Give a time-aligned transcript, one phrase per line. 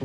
[0.00, 0.04] Hi,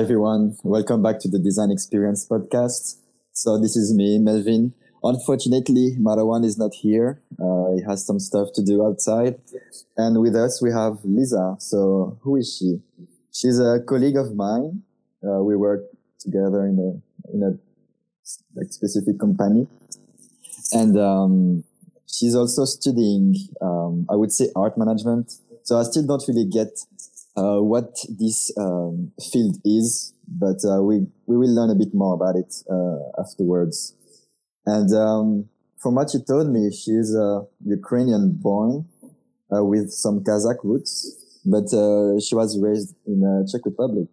[0.00, 0.56] everyone.
[0.62, 3.03] Welcome back to the Design Experience podcast.
[3.44, 4.72] So this is me, Melvin.
[5.02, 7.20] Unfortunately, Marwan is not here.
[7.38, 9.38] Uh, he has some stuff to do outside.
[9.98, 11.56] And with us, we have Lisa.
[11.58, 12.80] So who is she?
[13.34, 14.82] She's a colleague of mine.
[15.22, 15.82] Uh, we work
[16.18, 17.50] together in a, in a
[18.58, 19.68] like, specific company.
[20.72, 21.64] And, um,
[22.06, 25.34] she's also studying, um, I would say art management.
[25.64, 26.80] So I still don't really get
[27.36, 32.14] uh, what this um, field is, but uh, we we will learn a bit more
[32.14, 33.94] about it uh, afterwards.
[34.66, 35.48] And um,
[35.78, 38.86] from what she told me, she's uh, Ukrainian born
[39.54, 40.92] uh, with some Kazakh roots,
[41.44, 44.08] but uh, she was raised in the Czech Republic.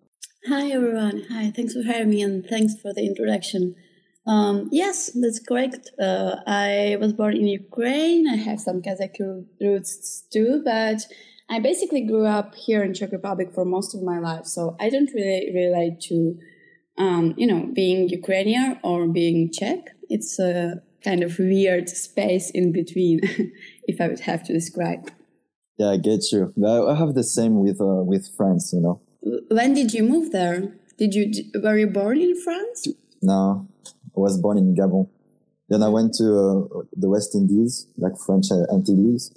[0.48, 1.24] Hi everyone.
[1.30, 1.52] Hi.
[1.56, 3.76] Thanks for having me and thanks for the introduction.
[4.26, 5.92] Um, yes, that's correct.
[6.00, 8.28] I was born in Ukraine.
[8.28, 9.20] I have some Kazakh
[9.62, 11.06] roots too, but
[11.52, 14.90] I basically grew up here in Czech Republic for most of my life, so I
[14.90, 16.38] don't really relate to,
[16.98, 19.80] um, you know, being Ukrainian or being Czech.
[20.08, 23.20] It's a kind of weird space in between,
[23.92, 25.12] if I would have to describe.
[25.78, 26.54] Yeah, I get you.
[26.66, 28.72] I have the same with uh, with France.
[28.72, 29.02] You know.
[29.58, 30.58] When did you move there?
[30.98, 31.26] Did you
[31.62, 32.88] were you born in France?
[33.22, 33.68] No,
[34.16, 35.10] I was born in Gabon.
[35.68, 39.32] Then I went to uh, the West Indies, like French Antilles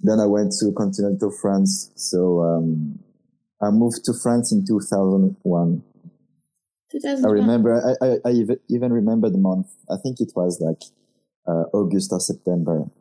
[0.00, 1.90] then I went to continental France.
[1.94, 2.98] So um,
[3.60, 5.82] I moved to France in 2001.
[6.90, 7.24] 2001.
[7.24, 8.32] I remember, I, I, I,
[8.68, 9.68] even remember the month.
[9.90, 10.82] I think it was like
[11.46, 12.84] uh, August or September.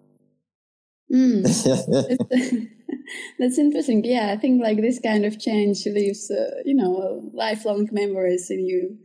[1.14, 1.44] Mm.
[3.40, 4.06] That's interesting.
[4.06, 8.66] Yeah, I think like this kind of change leaves, uh, you know, lifelong memories in
[8.66, 8.98] you,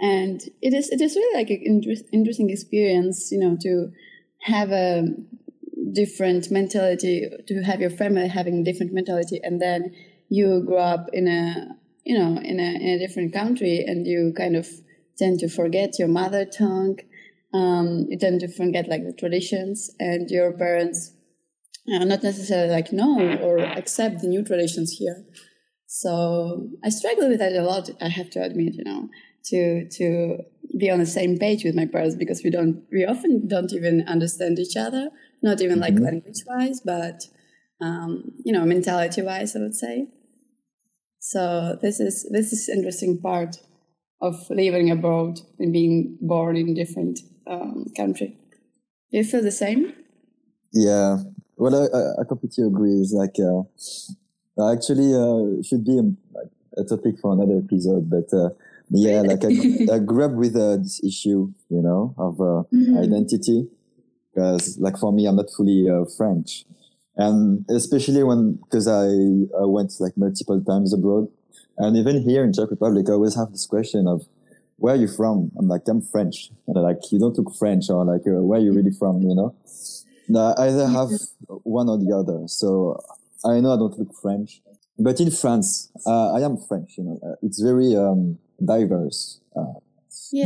[0.00, 3.92] and it is it is really like an inter- interesting experience, you know, to
[4.40, 5.06] have a
[5.94, 9.94] different mentality to have your family having different mentality and then
[10.28, 11.68] you grow up in a
[12.04, 14.68] you know in a, in a different country and you kind of
[15.16, 16.98] tend to forget your mother tongue
[17.52, 21.12] um, you tend to forget like the traditions and your parents
[21.92, 25.24] are not necessarily like know or accept the new traditions here.
[25.86, 29.08] So i struggle with that a lot i have to admit you know
[29.44, 30.38] to to
[30.76, 34.04] be on the same page with my parents because we don't we often don't even
[34.08, 35.10] understand each other
[35.44, 36.04] not even like mm-hmm.
[36.04, 37.28] language wise, but
[37.80, 40.08] um, you know, mentality wise, I would say.
[41.20, 43.58] So this is this is interesting part
[44.20, 48.36] of living abroad and being born in different um, country.
[49.10, 49.92] Do you feel the same?
[50.72, 51.18] Yeah.
[51.56, 52.96] Well, I, I completely agree.
[53.00, 58.50] It's like uh, actually uh, should be a, a, topic for another episode, but uh,
[58.90, 62.44] yeah, like I, I grew up with uh, this issue, you know, of uh,
[62.74, 62.98] mm-hmm.
[62.98, 63.68] identity
[64.34, 66.64] because like for me, I'm not fully uh, French.
[67.16, 69.04] And especially when, cause I,
[69.60, 71.28] I went like multiple times abroad
[71.78, 74.26] and even here in Czech Republic, I always have this question of,
[74.76, 75.50] where are you from?
[75.56, 76.50] I'm like, I'm French.
[76.66, 79.22] And like, you don't look French or like, uh, where are you really from?
[79.22, 79.54] You know,
[80.58, 81.10] I either have
[81.62, 82.46] one or the other.
[82.48, 83.00] So
[83.44, 84.62] I know I don't look French,
[84.98, 89.40] but in France, uh, I am French, you know, uh, it's very, um, diverse.
[89.56, 89.74] Uh.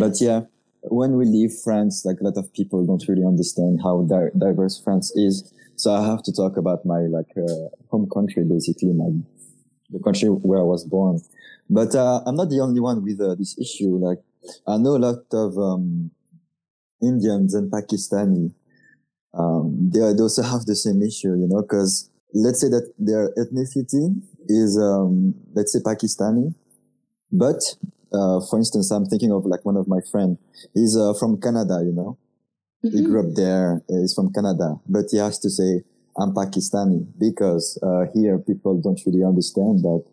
[0.00, 0.42] But yeah,
[0.82, 4.80] when we leave France, like a lot of people don't really understand how di- diverse
[4.82, 5.52] France is.
[5.76, 9.10] So I have to talk about my like uh, home country, basically my
[9.90, 11.20] the country where I was born.
[11.70, 13.96] But uh, I'm not the only one with uh, this issue.
[13.96, 14.18] Like
[14.66, 16.10] I know a lot of um,
[17.02, 18.52] Indians and Pakistani.
[19.34, 23.30] Um, they, they also have the same issue, you know, because let's say that their
[23.36, 26.54] ethnicity is um, let's say Pakistani,
[27.30, 27.76] but
[28.12, 30.38] uh, for instance, I'm thinking of like one of my friend.
[30.74, 32.18] He's uh, from Canada, you know.
[32.84, 32.96] Mm-hmm.
[32.96, 33.82] He grew up there.
[33.88, 35.82] He's from Canada, but he has to say
[36.16, 40.04] I'm Pakistani because uh, here people don't really understand that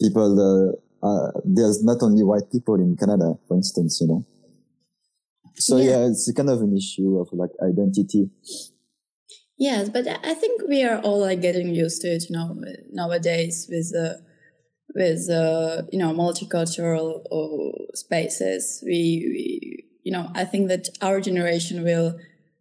[0.00, 0.30] people.
[0.38, 0.72] Uh,
[1.04, 4.24] uh, there's not only white people in Canada, for instance, you know.
[5.56, 5.90] So yeah.
[5.90, 8.30] yeah, it's kind of an issue of like identity.
[9.58, 12.56] Yes, but I think we are all like getting used to it, you know,
[12.90, 14.20] nowadays with the
[14.94, 18.82] with uh, you know multicultural uh, spaces.
[18.84, 18.92] We,
[19.32, 22.18] we, you know I think that our generation will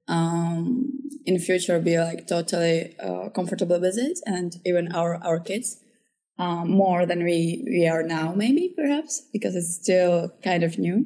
[0.07, 0.91] um,
[1.25, 5.77] in the future be like totally uh, comfortable with it, and even our our kids
[6.41, 11.05] um, more than we we are now, maybe perhaps because it's still kind of new.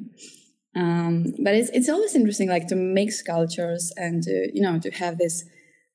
[0.74, 4.90] Um, but it's it's always interesting, like to mix cultures and uh, you know to
[4.90, 5.44] have this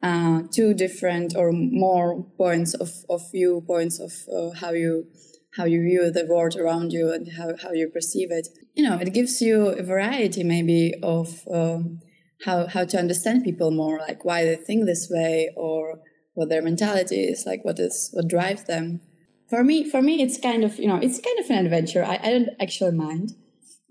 [0.03, 5.07] uh, two different or more points of of view, points of uh, how you
[5.55, 8.47] how you view the world around you and how, how you perceive it.
[8.73, 11.99] You know, it gives you a variety maybe of um,
[12.45, 15.99] how how to understand people more, like why they think this way or
[16.33, 19.01] what their mentality is, like what is what drives them.
[19.49, 22.03] For me, for me, it's kind of you know it's kind of an adventure.
[22.03, 23.33] I, I don't actually mind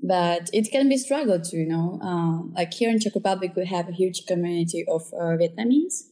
[0.03, 3.67] but it can be struggle too you know uh, like here in czech republic we
[3.67, 6.05] have a huge community of uh, vietnamese.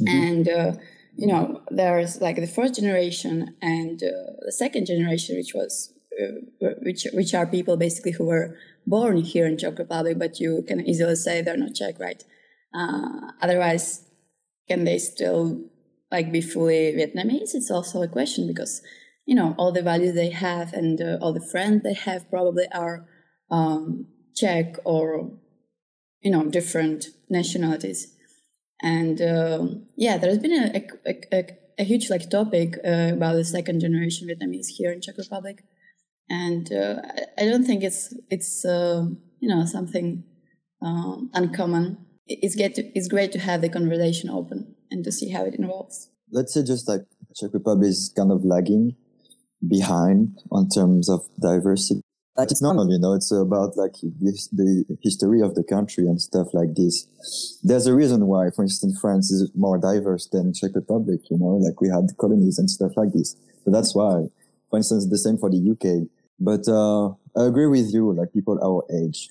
[0.00, 0.08] Mm-hmm.
[0.08, 0.72] and uh,
[1.16, 6.68] you know there's like the first generation and uh, the second generation which was uh,
[6.82, 10.86] which which are people basically who were born here in czech republic but you can
[10.86, 12.24] easily say they're not czech right?
[12.74, 14.04] Uh, otherwise
[14.68, 15.60] can they still
[16.10, 17.54] like be fully vietnamese?
[17.54, 18.82] It's also a question because
[19.26, 22.66] you know all the values they have and uh, all the friends they have probably
[22.72, 23.06] are
[23.50, 25.32] um, Czech or
[26.20, 28.12] you know different nationalities.
[28.82, 31.44] And uh, yeah, there has been a, a, a,
[31.78, 35.64] a huge like topic uh, about the second generation Vietnamese here in Czech Republic,
[36.28, 36.96] and uh,
[37.38, 39.06] I don't think it's it's uh,
[39.40, 40.24] you know something
[40.82, 41.98] um, uncommon.
[42.28, 45.54] It's get to, it's great to have the conversation open and to see how it
[45.58, 46.10] evolves.
[46.30, 47.02] Let's say just like
[47.34, 48.96] Czech Republic is kind of lagging
[49.66, 52.00] behind on terms of diversity.
[52.36, 56.20] Like it's normal, you know, it's about like this, the history of the country and
[56.20, 57.06] stuff like this.
[57.62, 61.56] There's a reason why, for instance, France is more diverse than Czech Republic, you know,
[61.56, 63.36] like we had colonies and stuff like this.
[63.64, 64.26] So that's why,
[64.68, 66.08] for instance, the same for the UK.
[66.38, 67.08] But, uh,
[67.40, 69.30] I agree with you, like people our age.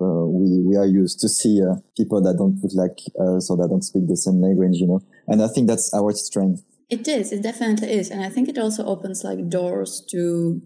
[0.00, 3.56] Uh, we, we are used to see, uh, people that don't look like us or
[3.58, 7.06] that don't speak the same language, you know, and I think that's our strength it
[7.08, 7.32] is.
[7.32, 10.60] It definitely is, and I think it also opens like doors to,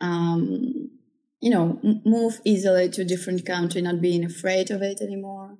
[0.00, 0.90] um,
[1.40, 5.58] you know, move easily to a different country, not being afraid of it anymore.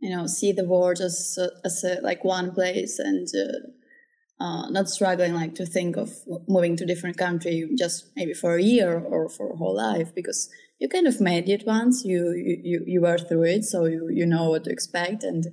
[0.00, 4.88] You know, see the world as as a, like one place, and uh, uh, not
[4.88, 6.10] struggling like to think of
[6.48, 10.50] moving to different country just maybe for a year or for a whole life because
[10.80, 12.04] you kind of made it once.
[12.04, 15.46] You you you were through it, so you you know what to expect, and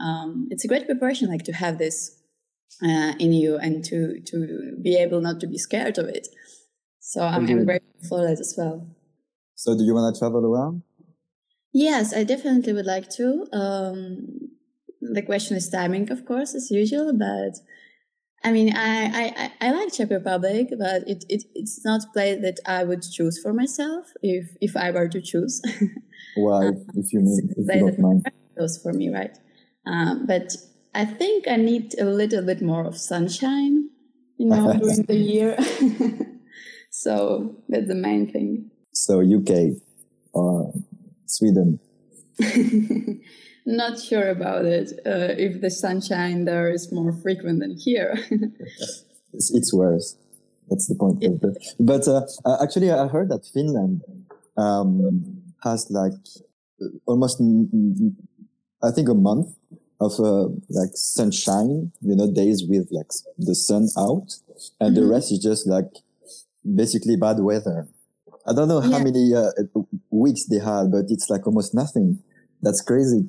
[0.00, 2.21] um, it's a great preparation like to have this
[2.82, 6.28] uh, in you and to to be able not to be scared of it.
[7.00, 8.86] So I'm, I'm grateful for that as well.
[9.54, 10.82] So do you want to travel around?
[11.72, 13.46] Yes, I definitely would like to.
[13.52, 14.50] Um,
[15.00, 17.58] the question is timing, of course, as usual, but
[18.44, 22.40] I mean, I, I, I like Czech Republic, but it, it, it's not a place
[22.42, 25.62] that I would choose for myself if, if I were to choose.
[26.36, 28.26] Why, um, if you mean, if you don't mind?
[28.56, 29.36] Those for me, right?
[29.86, 30.56] Um, but
[30.94, 33.88] I think I need a little bit more of sunshine,
[34.36, 35.56] you know, during the year.
[36.90, 38.70] so that's the main thing.
[38.92, 39.76] So UK
[40.32, 40.72] or
[41.26, 41.80] Sweden?
[43.64, 44.92] Not sure about it.
[45.06, 48.18] Uh, if the sunshine there is more frequent than here.
[49.32, 50.16] it's, it's, worse.
[50.68, 51.24] That's the point.
[51.78, 54.02] But uh, uh, actually, I heard that Finland
[54.56, 56.12] um, has like
[57.06, 57.40] almost,
[58.82, 59.54] I think, a month
[60.02, 64.36] of uh, like sunshine, you know, days with like the sun out,
[64.80, 64.94] and mm-hmm.
[64.94, 65.90] the rest is just like
[66.62, 67.88] basically bad weather.
[68.46, 69.50] I don't know how many uh,
[70.10, 72.18] weeks they had, but it's like almost nothing.
[72.60, 73.28] That's crazy.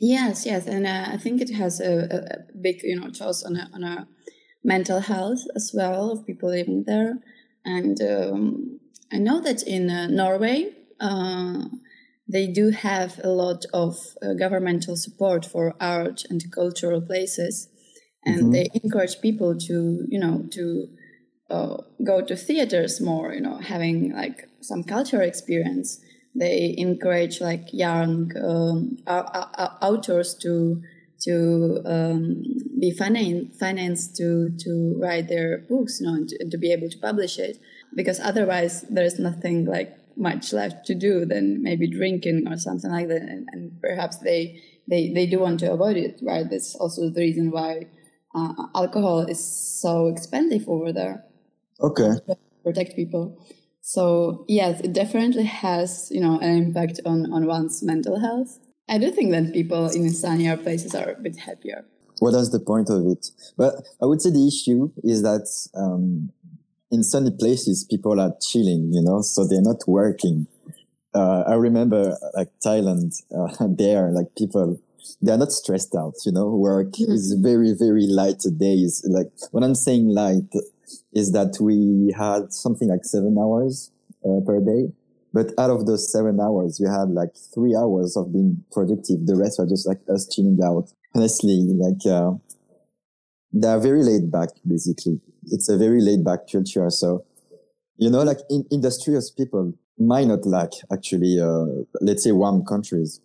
[0.00, 3.56] Yes, yes, and uh, I think it has a, a, big, you know, toll on
[3.56, 4.08] a, on a
[4.64, 7.18] mental health as well of people living there.
[7.64, 8.80] And um,
[9.12, 11.66] I know that in uh, Norway, uh,
[12.28, 17.68] they do have a lot of uh, governmental support for art and cultural places.
[18.24, 18.50] And mm-hmm.
[18.52, 20.88] they encourage people to you know to
[21.50, 26.00] uh, go to theaters more you know having like some cultural experience.
[26.34, 30.82] They encourage like young um, authors to
[31.24, 32.42] to um,
[32.80, 36.88] be finan- financed to to write their books you know and to, to be able
[36.88, 37.58] to publish it.
[37.94, 43.08] Because otherwise there's nothing like much left to do than maybe drinking or something like
[43.08, 46.48] that and, and perhaps they, they they do want to avoid it right?
[46.48, 47.86] That's also the reason why
[48.34, 51.24] uh, alcohol is so expensive over there.
[51.80, 52.10] Okay.
[52.64, 53.38] Protect people.
[53.80, 58.58] So yes it definitely has you know an impact on on one's mental health.
[58.88, 61.84] I do think that people in sunnier places are a bit happier.
[62.20, 63.26] Well that's the point of it.
[63.56, 66.30] But i would say the issue is that um,
[66.92, 70.46] in sunny places, people are chilling, you know, so they're not working.
[71.14, 74.78] Uh, I remember like Thailand, uh, there, like people,
[75.22, 77.10] they're not stressed out, you know, work mm-hmm.
[77.10, 79.02] is very, very light days.
[79.08, 80.52] Like when I'm saying light
[81.14, 83.90] is that we had something like seven hours
[84.24, 84.92] uh, per day.
[85.34, 89.26] But out of those seven hours, you had like three hours of being productive.
[89.26, 90.92] The rest are just like us chilling out.
[91.14, 92.32] Honestly, like, uh,
[93.50, 95.20] they're very laid back, basically.
[95.46, 96.88] It's a very laid back culture.
[96.90, 97.24] So,
[97.96, 103.20] you know, like in industrious people might not like actually, uh, let's say warm countries.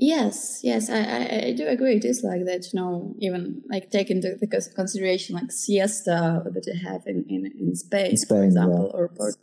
[0.00, 1.96] Yes, yes, I, I, I, do agree.
[1.96, 6.66] It is like that, you know, even like take into the consideration like siesta that
[6.68, 9.00] you have in, in, in Spain, Spain for example, yeah.
[9.00, 9.42] or Portugal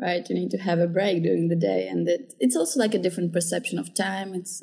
[0.00, 2.94] right you need to have a break during the day and it, it's also like
[2.94, 4.62] a different perception of time it's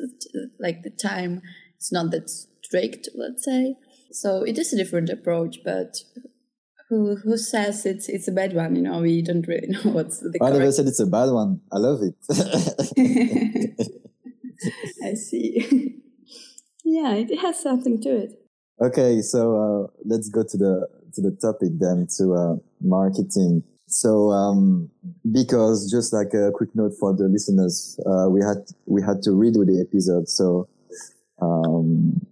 [0.59, 1.41] like the time
[1.75, 3.75] it's not that strict let's say
[4.11, 6.01] so it is a different approach but
[6.91, 10.19] who who says it's it's a bad one you know we don't really know what's
[10.19, 12.15] the i never said it's a bad one i love it
[15.03, 15.95] i see
[16.83, 18.31] yeah it has something to it
[18.81, 24.31] okay so uh, let's go to the to the topic then to uh, marketing so,
[24.31, 24.89] um,
[25.33, 29.31] because just like a quick note for the listeners, uh, we had, we had to
[29.31, 30.29] redo the episode.
[30.29, 30.69] So,
[31.41, 32.25] um,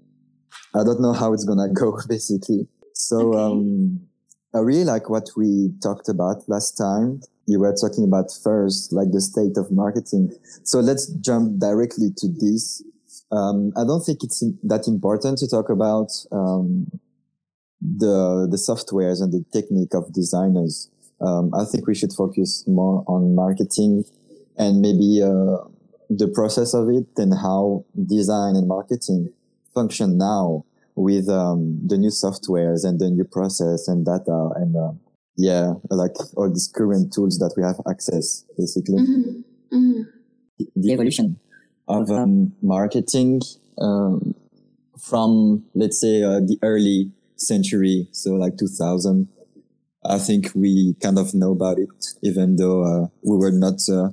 [0.73, 2.69] I don't know how it's going to go basically.
[2.93, 3.39] So, okay.
[3.39, 4.08] um,
[4.53, 7.21] I really like what we talked about last time.
[7.45, 10.31] You were talking about first, like the state of marketing.
[10.63, 12.83] So let's jump directly to this.
[13.31, 16.87] Um, I don't think it's that important to talk about, um,
[17.81, 20.89] the, the softwares and the technique of designers
[21.21, 24.05] um, I think we should focus more on marketing
[24.57, 25.67] and maybe uh,
[26.09, 29.31] the process of it and how design and marketing
[29.73, 30.65] function now
[30.99, 34.91] with um, the new softwares and the new process and data and uh,
[35.37, 39.01] yeah, like all these current tools that we have access basically.
[39.01, 39.77] Mm-hmm.
[39.77, 40.01] Mm-hmm.
[40.75, 41.39] The evolution
[41.87, 43.41] of um, marketing
[43.79, 44.35] um,
[44.99, 49.29] from let's say uh, the early century, so like 2000
[50.05, 51.89] I think we kind of know about it,
[52.23, 54.09] even though uh, we were not uh,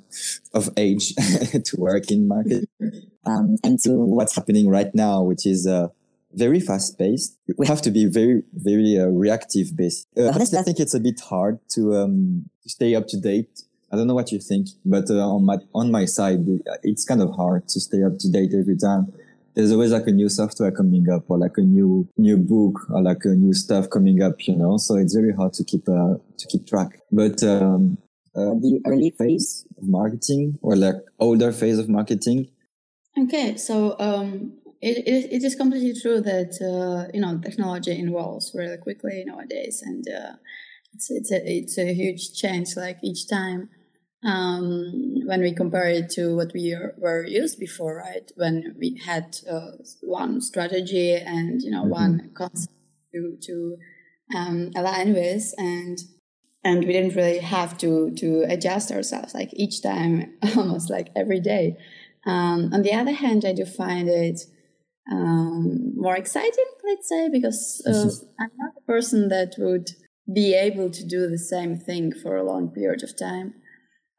[0.52, 1.14] of age
[1.64, 2.68] to work in market.
[3.28, 5.88] Um, and to what's happening right now, which is uh,
[6.36, 7.38] very fast paced.
[7.56, 10.06] We have to be very, very uh, reactive based.
[10.16, 13.62] Uh, honestly, I think it's a bit hard to um, stay up to date.
[13.92, 16.40] I don't know what you think, but uh, on my on my side,
[16.82, 19.12] it's kind of hard to stay up to date every time
[19.56, 23.02] there's always like a new software coming up or like a new new book or
[23.02, 26.14] like a new stuff coming up you know so it's very hard to keep uh,
[26.38, 27.98] to keep track but um,
[28.36, 32.46] uh, the early phase of marketing or like older phase of marketing
[33.18, 38.52] okay so um, it, it, it is completely true that uh, you know technology evolves
[38.54, 40.36] really quickly nowadays and uh,
[40.92, 43.68] it's it's a it's a huge change like each time
[44.24, 48.30] um, when we compare it to what we were used before, right?
[48.34, 52.02] When we had uh, one strategy and you know mm-hmm.
[52.02, 52.72] one concept
[53.14, 53.76] to to
[54.34, 55.98] um, align with, and
[56.64, 61.40] and we didn't really have to to adjust ourselves like each time, almost like every
[61.40, 61.76] day.
[62.26, 64.40] Um, on the other hand, I do find it
[65.10, 68.10] um, more exciting, let's say, because uh,
[68.42, 69.90] I'm not a person that would
[70.32, 73.54] be able to do the same thing for a long period of time.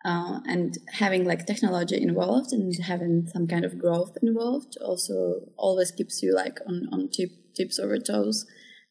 [0.06, 5.92] Uh, and having like technology involved and having some kind of growth involved also always
[5.92, 8.46] keeps you like on, on tip, tips over toes.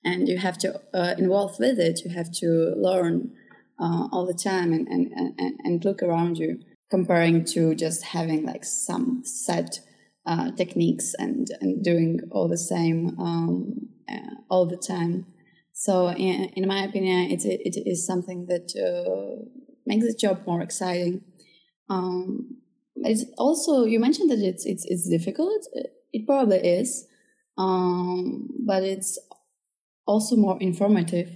[0.04, 2.00] And you have to uh, involve with it.
[2.04, 3.32] You have to learn
[3.80, 6.60] uh, all the time and, and, and, and look around you
[6.90, 9.80] comparing to just having like some set
[10.26, 15.26] uh, techniques and, and doing all the same um, uh, all the time
[15.72, 19.44] so in, in my opinion it, it is something that uh,
[19.86, 21.22] makes the job more exciting.
[21.88, 22.56] Um,
[22.96, 25.66] it's also you mentioned that it's it's it's difficult.
[26.12, 27.06] It probably is,
[27.56, 29.18] um, but it's
[30.06, 31.28] also more informative.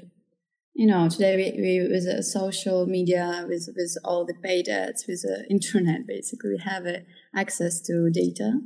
[0.74, 5.06] You know, today we, we with uh, social media, with with all the paid ads,
[5.06, 7.00] with the internet, basically we have uh,
[7.36, 8.60] access to data.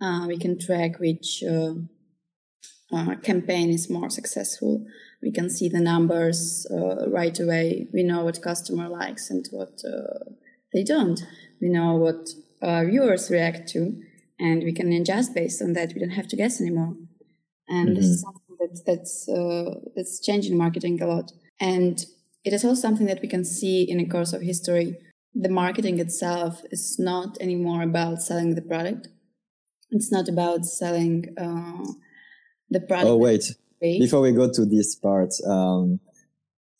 [0.00, 1.74] Uh, we can track which uh,
[2.92, 4.84] uh, campaign is more successful
[5.22, 7.88] we can see the numbers uh, right away.
[7.92, 10.30] We know what customer likes and what uh,
[10.72, 11.20] they don't.
[11.60, 12.30] We know what
[12.62, 14.00] uh, viewers react to,
[14.38, 15.92] and we can adjust based on that.
[15.94, 16.94] We don't have to guess anymore.
[17.68, 17.94] And mm-hmm.
[17.94, 21.32] this is something that, that's uh, that's changing marketing a lot.
[21.60, 22.04] And
[22.44, 24.96] it is also something that we can see in the course of history.
[25.34, 29.08] The marketing itself is not anymore about selling the product.
[29.90, 31.84] It's not about selling uh,
[32.70, 33.08] the product.
[33.08, 36.00] Oh wait, before we go to this part, um,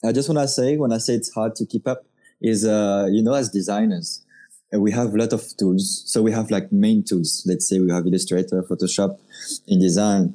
[0.05, 2.05] I just want to say, when I say it's hard to keep up,
[2.41, 4.25] is, uh, you know, as designers,
[4.73, 6.03] we have a lot of tools.
[6.07, 7.43] So we have like main tools.
[7.47, 9.19] Let's say we have Illustrator, Photoshop,
[9.69, 10.33] InDesign.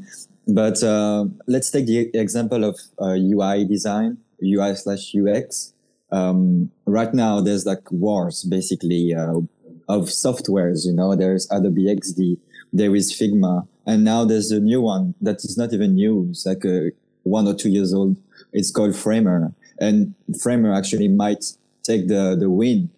[0.47, 5.73] But uh, let's take the example of uh, UI design, UI slash UX.
[6.11, 9.39] um, right now there's like wars basically uh,
[9.87, 10.85] of softwares.
[10.85, 12.37] You know, there's Adobe XD,
[12.75, 16.27] there is Figma, and now there's a new one that is not even new.
[16.29, 16.91] It's like a
[17.23, 18.17] one or two years old.
[18.53, 21.43] It's called Framer, and Framer actually might
[21.83, 22.89] take the the win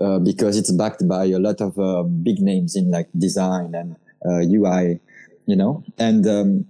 [0.00, 3.96] uh, because it's backed by a lot of uh, big names in like design and
[4.24, 4.98] UI, uh,
[5.46, 6.66] you know, and um,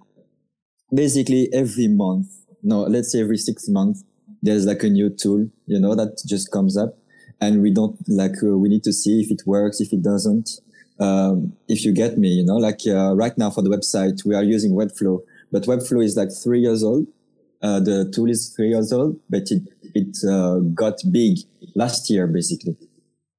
[0.92, 2.26] basically every month,
[2.62, 4.04] no, let's say every six months,
[4.42, 6.97] there's like a new tool, you know, that just comes up,
[7.40, 10.61] and we don't like uh, we need to see if it works, if it doesn't.
[11.00, 14.35] Um, if you get me, you know, like uh, right now for the website, we
[14.35, 17.07] are using Webflow, but Webflow is like three years old.
[17.61, 19.62] the tool is three years old, but it
[19.95, 21.38] it got big
[21.75, 22.76] last year basically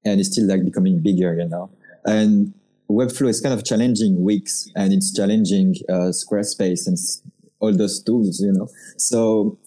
[0.06, 1.70] and it's still like becoming bigger, you know.
[2.06, 2.53] And
[2.89, 6.98] Webflow is kind of challenging Wix and it's challenging uh, Squarespace and
[7.60, 8.68] all those tools, you know.
[8.98, 9.58] So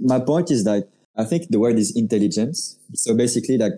[0.00, 2.78] my point is that I think the word is intelligence.
[2.94, 3.72] So basically, like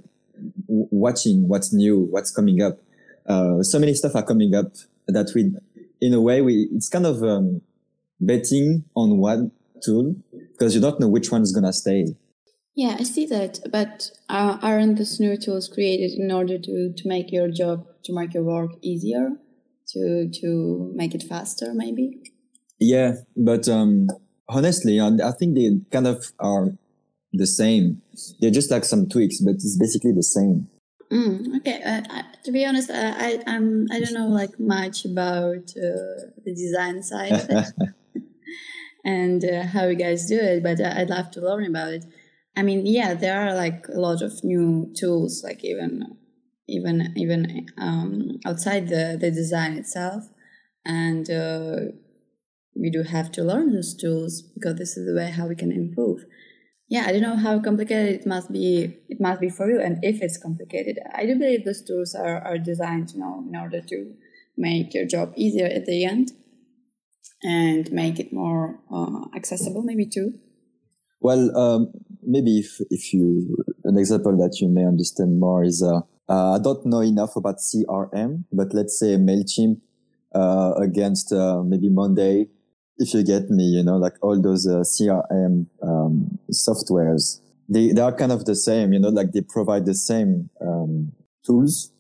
[0.69, 2.79] w- watching what's new, what's coming up.
[3.27, 4.73] Uh, so many stuff are coming up
[5.09, 5.53] that we,
[6.01, 7.63] in a way, we it's kind of um,
[8.21, 9.51] betting on one
[9.83, 10.15] tool
[10.53, 12.07] because you don't know which one is gonna stay.
[12.75, 13.61] Yeah, I see that.
[13.71, 18.13] But uh, aren't the new tools created in order to, to make your job, to
[18.13, 19.31] make your work easier,
[19.89, 22.21] to to make it faster, maybe?
[22.81, 24.09] Yeah, but um,
[24.49, 26.73] honestly, I think they kind of are
[27.33, 28.03] the same.
[28.41, 30.69] They're just like some tweaks, but it's basically the same.
[31.11, 31.83] Mm, okay.
[31.83, 36.33] Uh, I, to be honest, uh, I I'm I don't know like much about uh,
[36.45, 37.47] the design side
[39.05, 42.05] and uh, how you guys do it, but I'd love to learn about it.
[42.57, 46.17] I mean, yeah, there are like a lot of new tools, like even
[46.69, 50.25] even even um, outside the the design itself,
[50.85, 51.77] and uh,
[52.75, 55.73] we do have to learn those tools because this is the way how we can
[55.73, 56.25] improve.
[56.89, 58.99] Yeah, I don't know how complicated it must be.
[59.09, 62.39] It must be for you, and if it's complicated, I do believe those tools are
[62.41, 64.15] are designed, you know, in order to
[64.57, 66.33] make your job easier at the end
[67.43, 70.35] and make it more uh, accessible, maybe too.
[71.21, 71.93] Well, um,
[72.23, 76.59] maybe if, if you, an example that you may understand more is, uh, uh, I
[76.59, 79.81] don't know enough about CRM, but let's say MailChimp,
[80.35, 82.49] uh, against, uh, maybe Monday.
[82.97, 88.01] If you get me, you know, like all those, uh, CRM, um, softwares, they, they
[88.01, 91.13] are kind of the same, you know, like they provide the same, um,
[91.45, 91.93] tools,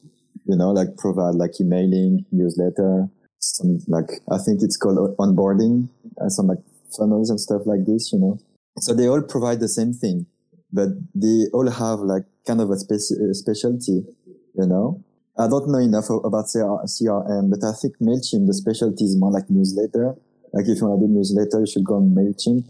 [0.46, 3.09] you know, like provide like emailing, newsletter,
[3.40, 6.59] some like, I think it's called onboarding, and some like
[6.96, 8.38] funnels and stuff like this, you know.
[8.78, 10.26] So they all provide the same thing,
[10.72, 15.02] but they all have like kind of a speci- specialty, you know?
[15.37, 19.50] I don't know enough about CRM, but I think MailChimp, the specialty is more like
[19.50, 20.14] newsletter.
[20.55, 22.64] Like if you want to do newsletter, you should go on MailChimp,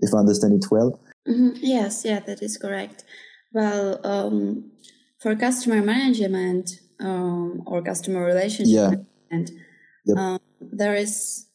[0.00, 1.00] if I understand it well.
[1.28, 1.50] Mm-hmm.
[1.60, 3.04] Yes, yeah, that is correct.
[3.52, 4.72] Well, um,
[5.20, 8.90] for customer management um, or customer relationship yeah.
[9.30, 9.50] management,
[10.04, 10.16] yep.
[10.18, 11.46] um, there is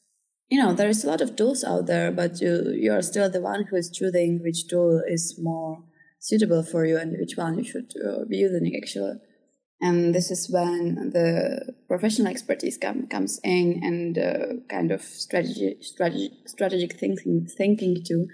[0.49, 3.41] you know there is a lot of tools out there but you you're still the
[3.41, 5.83] one who is choosing which tool is more
[6.19, 9.15] suitable for you and which one you should uh, be using actually
[9.81, 15.77] and this is when the professional expertise come, comes in and uh, kind of strategy,
[15.81, 18.27] strategy, strategic thinking, thinking too.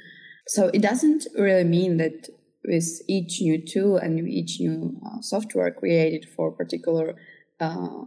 [0.47, 2.29] So it doesn't really mean that
[2.65, 7.15] with each new tool and each new uh, software created for a particular
[7.59, 8.03] uh,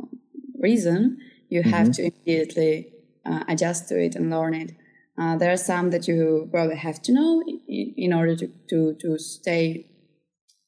[0.60, 1.18] reason,
[1.48, 1.70] you mm-hmm.
[1.70, 2.92] have to immediately
[3.26, 4.72] uh, adjust to it and learn it.
[5.18, 8.94] Uh, there are some that you probably have to know in, in, order to, to,
[9.00, 9.86] to stay,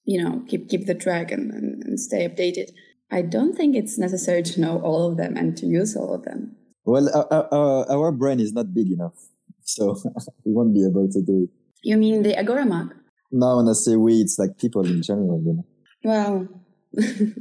[0.04, 2.70] you know, keep, keep the track and, and, and stay updated.
[3.10, 6.24] I don't think it's necessary to know all of them and to use all of
[6.24, 6.56] them.
[6.84, 9.14] Well, our, our, our brain is not big enough,
[9.62, 9.96] so
[10.44, 11.50] we won't be able to do it.
[11.82, 12.90] You mean the Agoramac?
[13.30, 15.66] No, when I say we, it's like people in general, you know.
[16.04, 16.48] Well,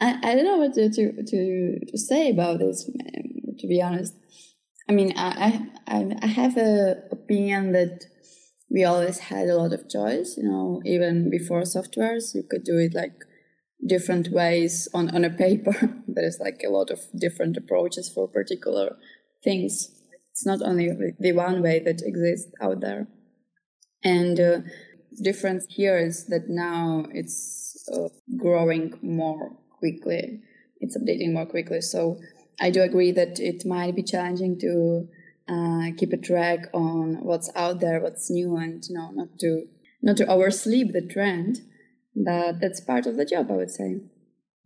[0.00, 2.84] I, I don't know what to, to, to, to say about this,
[3.58, 4.14] to be honest.
[4.90, 8.06] I mean, I I I have a opinion that
[8.70, 10.36] we always had a lot of choice.
[10.36, 13.24] You know, even before softwares, you could do it like
[13.86, 15.74] different ways on on a paper.
[16.08, 18.96] there is like a lot of different approaches for particular
[19.42, 19.90] things.
[20.30, 23.08] It's not only the one way that exists out there,
[24.04, 24.60] and uh,
[25.12, 30.40] the difference here is that now it's uh, growing more quickly.
[30.78, 32.18] It's updating more quickly, so
[32.60, 35.08] I do agree that it might be challenging to
[35.50, 39.66] uh, keep a track on what's out there, what's new, and you know, not to
[40.02, 41.60] not to oversleep the trend.
[42.14, 44.00] But that's part of the job, I would say.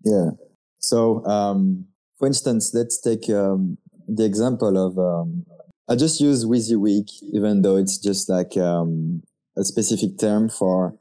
[0.04, 0.30] Yeah.
[0.78, 1.86] So, um,
[2.18, 5.44] for instance, let's take um, the example of um,
[5.88, 9.22] I just use WYSIWYG, even though it's just like um,
[9.56, 10.98] a specific term for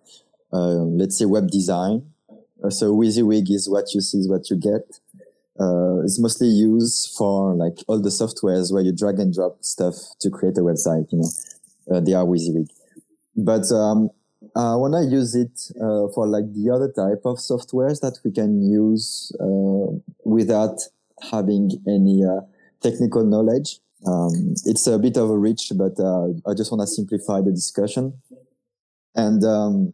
[0.51, 2.03] uh, let's say web design.
[2.69, 4.99] So WYSIWYG is what you see is what you get.
[5.59, 9.95] Uh, it's mostly used for like all the softwares where you drag and drop stuff
[10.19, 11.11] to create a website.
[11.11, 12.69] You know, uh, they are WYSIWYG.
[13.35, 14.09] But um,
[14.55, 18.31] uh, when I use it uh, for like the other type of softwares that we
[18.31, 20.79] can use uh, without
[21.31, 22.41] having any uh,
[22.81, 26.87] technical knowledge, um, it's a bit of a reach, but uh, I just want to
[26.87, 28.13] simplify the discussion.
[29.15, 29.93] And um,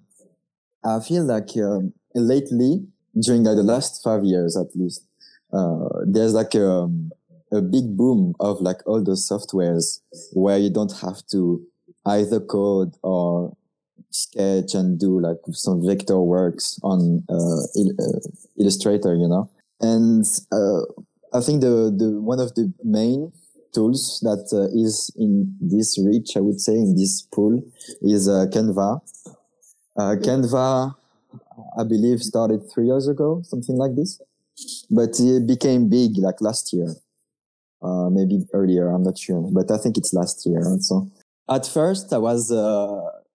[0.84, 2.88] I feel like um, lately,
[3.22, 5.06] during the last five years at least,
[5.54, 7.12] uh, there's like a, um,
[7.52, 10.02] a big boom of like all those softwares
[10.34, 11.62] where you don't have to
[12.06, 13.56] either code or
[14.12, 18.20] sketch and do like some vector works on uh, il- uh,
[18.60, 19.50] Illustrator, you know.
[19.82, 20.82] And uh,
[21.34, 23.32] I think the the one of the main
[23.74, 27.62] tools that uh, is in this reach, I would say, in this pool,
[28.02, 29.02] is uh, Canva.
[29.98, 30.96] Uh, Canva,
[31.78, 34.20] I believe, started three years ago, something like this,
[34.90, 36.96] but it became big like last year,
[37.82, 38.90] uh, maybe earlier.
[38.90, 40.62] I'm not sure, but I think it's last year.
[40.80, 41.10] So
[41.50, 42.52] at first, I was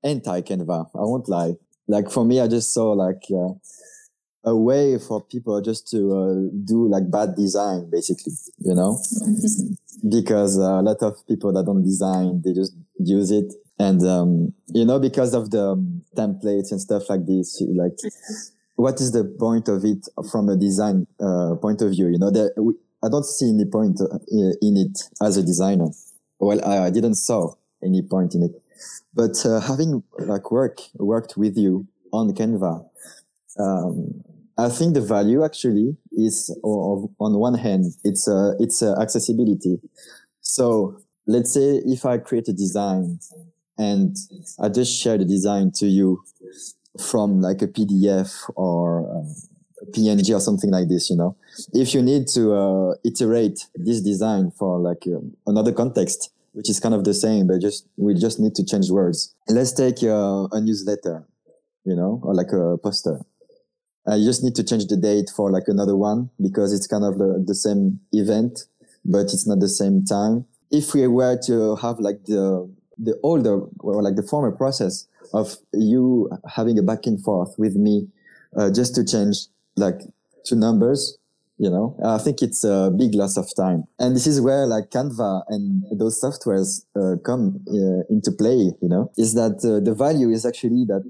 [0.03, 0.91] anti Canva.
[0.95, 1.55] I won't lie.
[1.89, 3.55] Like for me, I just saw like uh,
[4.45, 6.35] a way for people just to uh,
[6.65, 8.99] do like bad design, basically, you know,
[10.11, 13.53] because uh, a lot of people that don't design, they just use it.
[13.79, 17.99] And, um, you know, because of the um, templates and stuff like this, like,
[18.77, 22.09] what is the point of it from a design uh, point of view?
[22.09, 22.51] You know, there,
[23.03, 25.89] I don't see any point uh, in it as a designer.
[26.39, 28.65] Well, I, I didn't saw any point in it
[29.15, 32.85] but uh, having like work worked with you on Canva,
[33.59, 34.23] um,
[34.59, 39.79] I think the value actually is of, on one hand it's uh, it's uh, accessibility.
[40.41, 43.19] So let's say if I create a design
[43.79, 44.17] and
[44.61, 46.23] I just share the design to you
[46.99, 49.35] from like a PDF or um,
[49.83, 51.37] a PNG or something like this, you know,
[51.73, 56.81] if you need to uh, iterate this design for like um, another context, which is
[56.81, 59.35] kind of the same, but just we just need to change words.
[59.49, 61.25] Let's take uh, a newsletter,
[61.85, 63.21] you know, or like a poster.
[64.07, 67.19] I just need to change the date for like another one because it's kind of
[67.19, 68.65] the, the same event,
[69.05, 70.45] but it's not the same time.
[70.71, 75.57] If we were to have like the the older or like the former process of
[75.73, 78.09] you having a back and forth with me,
[78.57, 80.01] uh, just to change like
[80.45, 81.19] two numbers,
[81.59, 81.97] you know?
[82.05, 83.85] I think it's a big loss of time.
[83.99, 88.89] And this is where like canva and those softwares uh, come uh, into play you
[88.89, 89.11] know?
[89.17, 91.03] Is that uh, the value is actually that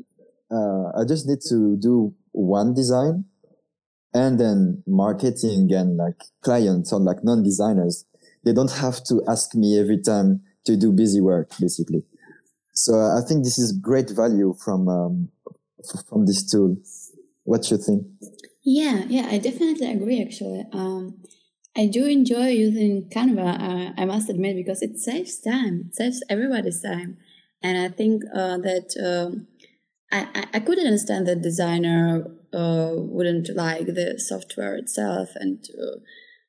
[0.51, 3.25] uh, i just need to do one design
[4.12, 8.07] and then marketing and like clients or like non-designers.
[8.44, 12.03] They don't have to ask me every time to do busy work basically
[12.72, 15.29] so i think this is great value from um,
[16.09, 16.77] from this tool
[17.44, 18.07] what you think
[18.64, 20.22] yeah, yeah, I definitely agree.
[20.22, 21.20] Actually, um,
[21.77, 23.61] I do enjoy using Canva.
[23.61, 25.85] Uh, I must admit because it saves time.
[25.88, 27.18] It saves everybody's time,
[27.62, 29.48] and I think uh, that um,
[30.11, 32.24] I, I couldn't understand that designer
[32.55, 35.98] uh, wouldn't like the software itself, and uh,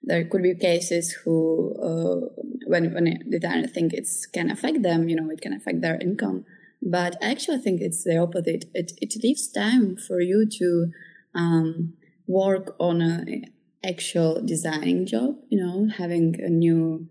[0.05, 5.15] there could be cases who, uh, when when designer think it can affect them, you
[5.15, 6.45] know, it can affect their income.
[6.81, 8.65] But I actually, think it's the opposite.
[8.73, 10.91] It it leaves time for you to
[11.33, 11.93] um,
[12.27, 13.45] work on an
[13.83, 17.07] actual designing job you know having a new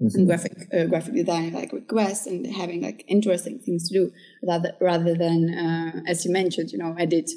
[0.00, 0.26] mm-hmm.
[0.26, 4.12] graphic uh, graphic design like request and having like interesting things to do
[4.46, 7.30] rather rather than uh, as you mentioned you know edit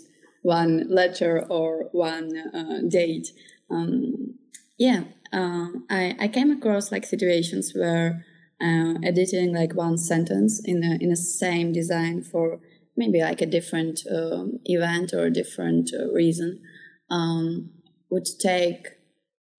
[0.44, 3.30] one letter or one uh, date
[3.72, 4.36] um,
[4.78, 8.26] yeah uh, I, I came across like situations where
[8.62, 12.60] uh, editing like one sentence in a in a same design for
[12.96, 16.62] maybe like a different um, event or a different uh, reason
[17.10, 17.70] um,
[18.10, 18.88] would take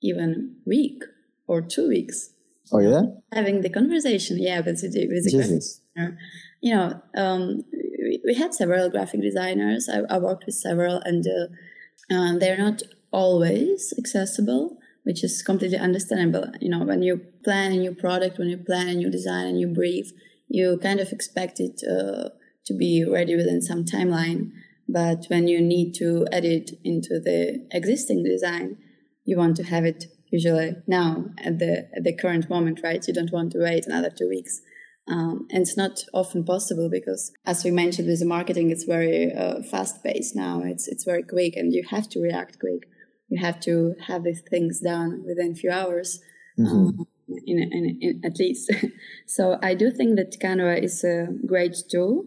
[0.02, 1.02] even a week
[1.46, 2.30] or two weeks.
[2.72, 3.02] Oh yeah,
[3.32, 6.18] having the conversation, yeah, with the with the graphic designer.
[6.60, 9.88] You know, um, we, we, had several graphic designers.
[9.88, 15.78] I, I worked with several, and uh, uh, they're not always accessible, which is completely
[15.78, 16.46] understandable.
[16.60, 19.52] You know, when you plan a new product, when you plan a new design, a
[19.52, 20.10] new brief,
[20.48, 22.30] you kind of expect it uh,
[22.66, 24.50] to be ready within some timeline.
[24.88, 28.78] But when you need to edit into the existing design,
[29.24, 33.06] you want to have it usually now at the at the current moment, right?
[33.06, 34.60] You don't want to wait another two weeks.
[35.08, 39.32] Um, and it's not often possible because, as we mentioned with the marketing, it's very
[39.32, 40.62] uh, fast paced now.
[40.64, 42.88] It's it's very quick, and you have to react quick.
[43.28, 46.20] You have to have these things done within a few hours,
[46.58, 47.00] mm-hmm.
[47.00, 48.72] um, in, in, in, at least.
[49.26, 52.26] so I do think that Canva is a great tool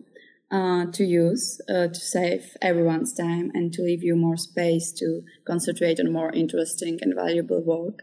[0.51, 5.21] uh, to use uh, to save everyone's time and to leave you more space to
[5.45, 7.99] concentrate on more interesting and valuable work.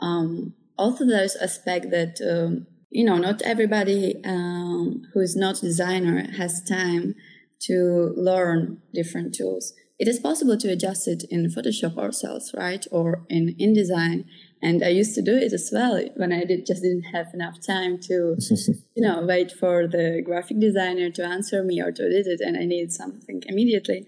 [0.00, 6.30] Um, also, there's aspect that um, you know not everybody um, who is not designer
[6.36, 7.14] has time
[7.60, 9.72] to learn different tools.
[9.98, 14.24] It is possible to adjust it in Photoshop ourselves, right, or in InDesign
[14.62, 17.60] and I used to do it as well when I did just didn't have enough
[17.60, 18.36] time to,
[18.94, 22.56] you know, wait for the graphic designer to answer me or to edit it, and
[22.56, 24.06] I needed something immediately.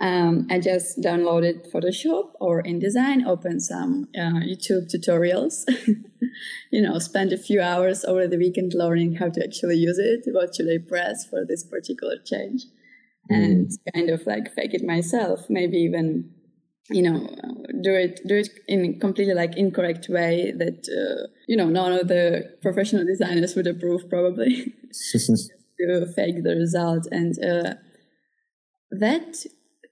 [0.00, 5.64] Um, I just downloaded Photoshop or InDesign, opened some uh, YouTube tutorials,
[6.72, 10.22] you know, spent a few hours over the weekend learning how to actually use it.
[10.32, 12.62] What should I press for this particular change?
[13.32, 13.44] Mm.
[13.44, 16.30] And kind of like fake it myself, maybe even
[16.90, 17.28] you know
[17.80, 21.92] do it do it in a completely like incorrect way that uh, you know none
[21.92, 27.74] of the professional designers would approve probably to fake the result and uh,
[28.90, 29.44] that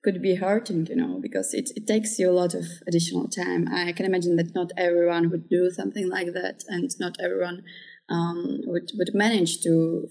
[0.02, 3.68] could be hurting you know because it, it takes you a lot of additional time
[3.72, 7.62] i can imagine that not everyone would do something like that and not everyone
[8.08, 10.08] um, would, would manage to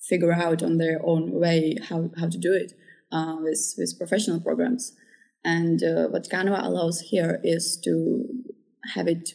[0.00, 2.72] figure out on their own way how, how to do it
[3.12, 4.96] uh, with, with professional programs
[5.44, 8.26] and uh, what Canva allows here is to
[8.94, 9.34] have it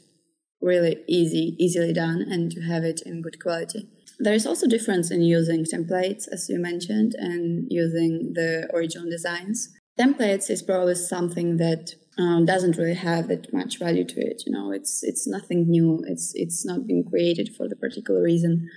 [0.62, 3.88] really easy, easily done, and to have it in good quality.
[4.19, 9.69] There is also difference in using templates, as you mentioned, and using the original designs.
[9.99, 14.43] Templates is probably something that um, doesn't really have that much value to it.
[14.45, 16.01] You know, it's it's nothing new.
[16.08, 18.69] It's it's not been created for the particular reason.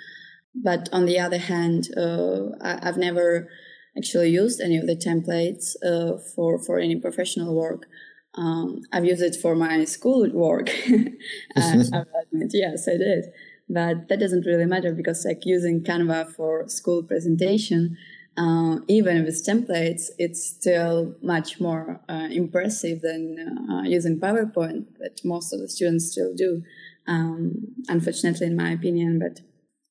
[0.62, 3.48] But on the other hand, uh, I, I've never
[3.96, 7.86] actually used any of the templates uh, for for any professional work.
[8.34, 10.68] Um, I've used it for my school work.
[11.56, 11.84] uh,
[12.32, 13.24] admit, yes, I did,
[13.68, 17.96] but that doesn't really matter because like using Canva for school presentation,
[18.36, 23.22] uh, even with templates, it's still much more uh, impressive than
[23.68, 26.62] uh, using PowerPoint that most of the students still do.
[27.08, 29.40] Um, unfortunately, in my opinion, but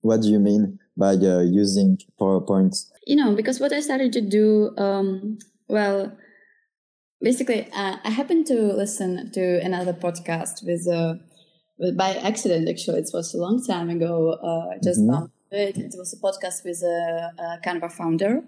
[0.02, 2.76] what do you mean by uh, using PowerPoint?
[3.06, 6.18] You know, because what I started to do, um, well,
[7.22, 11.16] basically, uh, I happened to listen to another podcast with, uh,
[11.96, 13.00] by accident, actually.
[13.00, 14.34] It was a long time ago.
[14.34, 15.26] Uh, just mm-hmm.
[15.52, 15.78] it.
[15.78, 18.44] It was a podcast with a, a Canva founder,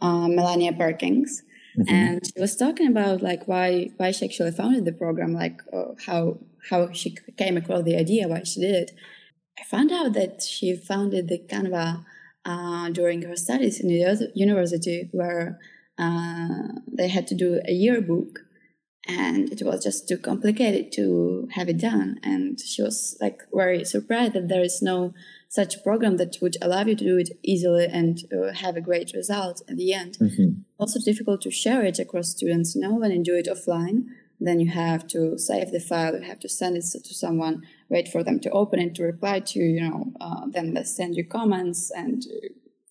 [0.00, 1.42] uh, Melanie Perkins.
[1.78, 1.94] Mm-hmm.
[1.94, 5.94] And she was talking about like why why she actually founded the program, like uh,
[6.04, 8.90] how how she came across the idea, why she did it.
[9.60, 12.04] I found out that she founded the Canva
[12.44, 15.58] uh, during her studies in the university, where
[15.98, 18.40] uh, they had to do a yearbook,
[19.06, 22.18] and it was just too complicated to have it done.
[22.22, 25.12] And she was like very surprised that there is no
[25.48, 29.12] such program that would allow you to do it easily and uh, have a great
[29.14, 30.16] result at the end.
[30.20, 30.60] Mm-hmm.
[30.78, 32.74] Also difficult to share it across students.
[32.74, 34.04] You know, when you do it offline,
[34.38, 38.08] then you have to save the file, you have to send it to someone, wait
[38.08, 41.16] for them to open it, to reply to you, you know, uh, then they send
[41.16, 42.24] you comments and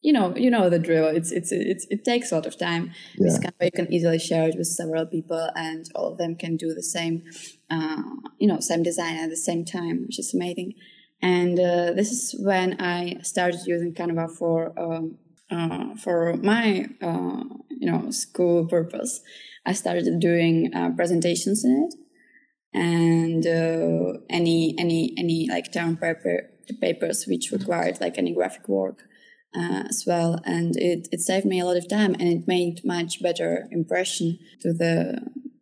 [0.02, 1.08] you know, you know the drill.
[1.08, 2.92] It's it's it's it takes a lot of time.
[3.18, 3.34] Yeah.
[3.34, 6.56] Kind of, you can easily share it with several people, and all of them can
[6.56, 7.24] do the same,
[7.70, 8.04] uh,
[8.38, 10.76] you know, same design at the same time, which is amazing.
[11.22, 15.18] And uh, this is when I started using Canva for um,
[15.52, 19.22] uh, for my uh, you know school purpose.
[19.66, 21.96] I started doing uh, presentations in it,
[22.74, 26.50] and uh, any any any like term paper
[26.82, 29.04] papers which required like any graphic work
[29.56, 32.82] uh, as well, and it it saved me a lot of time, and it made
[32.86, 35.20] much better impression to the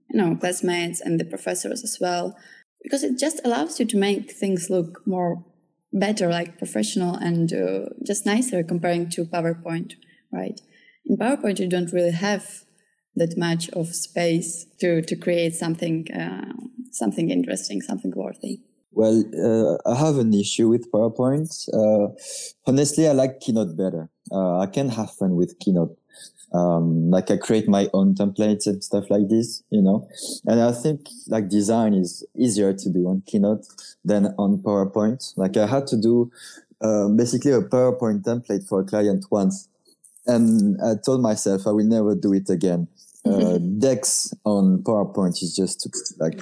[0.09, 2.35] you know classmates and the professors as well,
[2.83, 5.45] because it just allows you to make things look more
[5.93, 9.93] better, like professional and uh, just nicer comparing to PowerPoint,
[10.33, 10.59] right?
[11.05, 12.65] In PowerPoint, you don't really have
[13.15, 16.53] that much of space to to create something uh,
[16.97, 18.59] something interesting, something worthy.
[18.91, 21.49] Well, uh, I have an issue with PowerPoint.
[21.73, 22.13] Uh,
[22.65, 24.09] honestly, I like Keynote better.
[24.31, 25.97] Uh, I can have fun with Keynote.
[26.53, 30.07] Um, like I create my own templates and stuff like this, you know.
[30.45, 33.67] And I think like design is easier to do on Keynote
[34.03, 35.33] than on PowerPoint.
[35.37, 36.31] Like I had to do
[36.81, 39.67] uh, basically a PowerPoint template for a client once,
[40.25, 42.87] and I told myself I will never do it again
[43.27, 45.87] uh, Dex on PowerPoint is just
[46.19, 46.41] like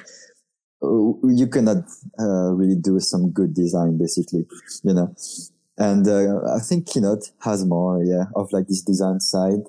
[1.23, 1.83] you cannot
[2.19, 4.45] uh, really do some good design, basically,
[4.83, 5.13] you know.
[5.77, 9.63] And uh, I think Keynote has more, yeah, of like this design side.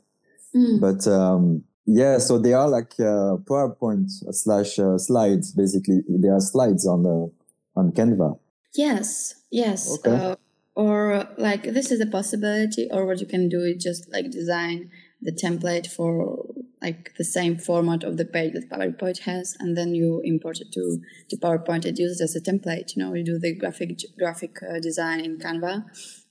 [0.54, 0.80] Mm.
[0.80, 6.02] But um, yeah, so they are like uh, PowerPoint slash uh, slides, basically.
[6.08, 7.32] They are slides on the
[7.74, 8.38] on Canva.
[8.74, 9.98] Yes, yes.
[9.98, 10.36] Okay.
[10.76, 14.90] or like this is a possibility or what you can do is just like design
[15.22, 16.45] the template for
[16.82, 20.72] like the same format of the page that PowerPoint has, and then you import it
[20.72, 22.94] to, to PowerPoint and use it as a template.
[22.94, 25.84] You know, you do the graphic graphic uh, design in Canva,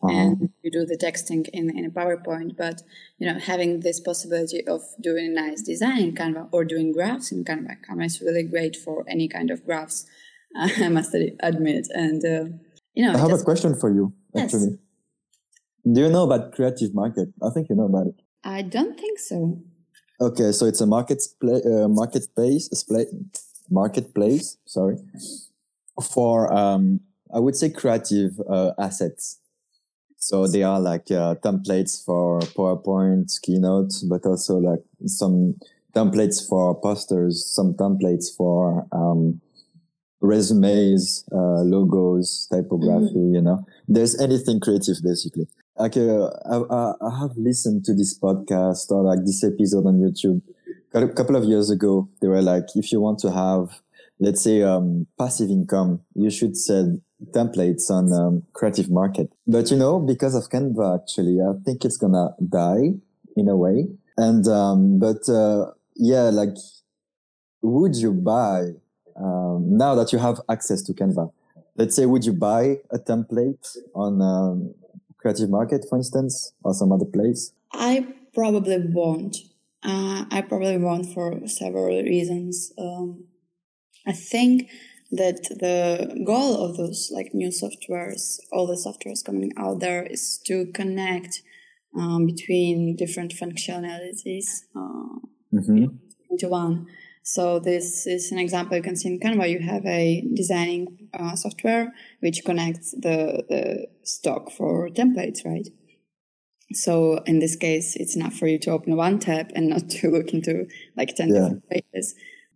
[0.03, 0.08] uh-huh.
[0.08, 2.55] and you do the texting in, in a PowerPoint.
[2.58, 2.84] But
[3.17, 7.31] you know, having this possibility of doing a nice design in Canva or doing graphs
[7.31, 10.05] in Canva, Canva is really great for any kind of graphs.
[10.55, 12.45] I must admit, and uh,
[12.93, 14.13] you know, I have a question for you.
[14.38, 14.77] Actually,
[15.84, 15.93] yes.
[15.93, 17.29] do you know about Creative Market?
[17.41, 18.21] I think you know about it.
[18.43, 19.63] I don't think so.
[20.19, 22.69] Okay, so it's a market uh, marketplace,
[23.69, 24.58] marketplace.
[24.65, 24.97] Sorry,
[26.01, 27.01] for um,
[27.34, 29.39] I would say creative uh, assets.
[30.17, 35.56] So they are like uh, templates for PowerPoint, Keynote, but also like some
[35.93, 39.41] templates for posters, some templates for um,
[40.21, 43.15] resumes, uh, logos, typography.
[43.15, 43.36] Mm-hmm.
[43.36, 48.91] You know, there's anything creative basically like uh, I, I have listened to this podcast
[48.91, 50.41] or like this episode on YouTube
[50.93, 52.09] a couple of years ago.
[52.21, 53.81] They were like, if you want to have,
[54.19, 56.97] let's say, um, passive income, you should sell
[57.31, 59.31] templates on um, creative market.
[59.47, 62.93] But you know, because of Canva, actually, I think it's gonna die
[63.35, 63.88] in a way.
[64.17, 66.55] And um, but uh, yeah, like,
[67.61, 68.71] would you buy
[69.17, 71.31] um, now that you have access to Canva?
[71.77, 74.73] Let's say, would you buy a template on um,
[75.25, 77.51] creative market, for instance, or some other place?
[77.73, 79.35] I probably won't.
[79.81, 82.71] Uh, I probably won't for several reasons.
[82.77, 83.25] Um,
[84.05, 84.69] I think
[85.11, 90.39] that the goal of those like new softwares, all the softwares coming out there, is
[90.45, 91.41] to connect
[91.97, 95.19] um, between different functionalities uh,
[95.51, 95.85] mm-hmm.
[96.29, 96.85] into one.
[97.27, 99.49] So this is an example you can see in Canva.
[99.49, 105.67] You have a designing uh, software which connects the, the stock for templates, right?
[106.73, 110.11] So in this case, it's enough for you to open one tab and not to
[110.11, 111.33] look into like 10 yeah.
[111.33, 112.13] different pages.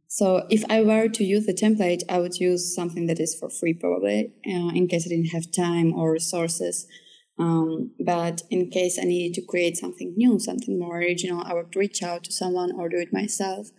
[0.07, 3.49] So if I were to use the template, I would use something that is for
[3.49, 6.85] free probably uh, in case I didn't have time or resources.
[7.39, 11.75] Um, but in case I needed to create something new, something more original, I would
[11.75, 13.71] reach out to someone or do it myself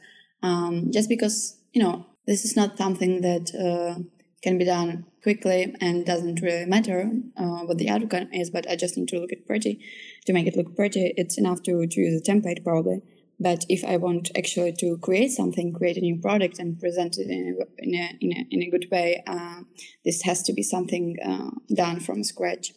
[0.42, 4.02] um, just because you know this is not something that uh,
[4.42, 8.74] can be done quickly and doesn't really matter uh, what the outcome is but i
[8.74, 9.80] just need to look at pretty.
[10.26, 13.02] To make it look pretty it's enough to, to use a template probably.
[13.38, 17.28] But if i want actually to create something create a new product and present it
[17.28, 19.60] in a, in a, in a, in a good way uh,
[20.04, 22.72] this has to be something uh, done from scratch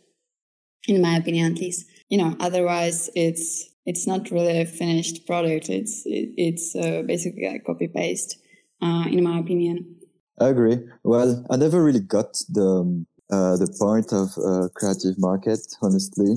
[0.88, 1.86] in my opinion at least.
[2.10, 5.69] You know otherwise it's it's not really a finished product.
[5.69, 8.38] It's it, it's uh, basically a copy paste,
[8.82, 9.96] uh, in my opinion.
[10.39, 10.80] I agree.
[11.04, 16.36] Well, I never really got the um, uh, the point of uh, creative market, honestly.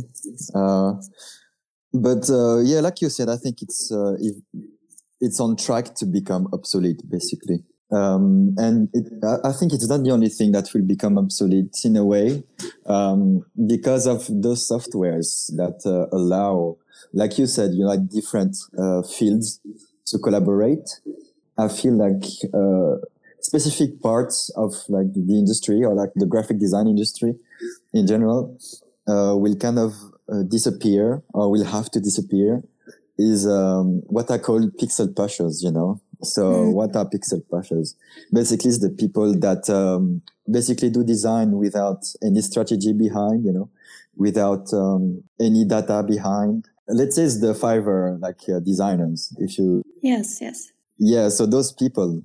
[0.55, 0.95] Uh,
[1.93, 3.93] but uh, yeah, like you said, I think it's
[5.21, 7.65] it's on track to become obsolete, basically.
[7.93, 9.07] Um, and it,
[9.45, 12.43] I think it's not the only thing that will become obsolete in a way,
[12.87, 16.79] um, because of those softwares that allow
[17.13, 19.61] like you said, you like different uh, fields
[20.07, 20.89] to collaborate.
[21.59, 23.05] I feel like uh,
[23.41, 27.35] specific parts of like the industry or like the graphic design industry
[27.95, 28.59] in general
[29.09, 29.93] uh, will kind of
[30.33, 32.63] uh, disappear or will have to disappear.
[33.19, 36.03] Is um, what I call pixel pushers, you know.
[36.23, 36.73] So mm.
[36.75, 37.95] what are pixel pushers?
[38.31, 43.71] Basically, it's the people that um, basically do design without any strategy behind, you know,
[44.17, 49.35] without um, any data behind, let's say it's the Fiverr like uh, designers.
[49.39, 51.29] If you yes, yes, yeah.
[51.29, 52.23] So those people,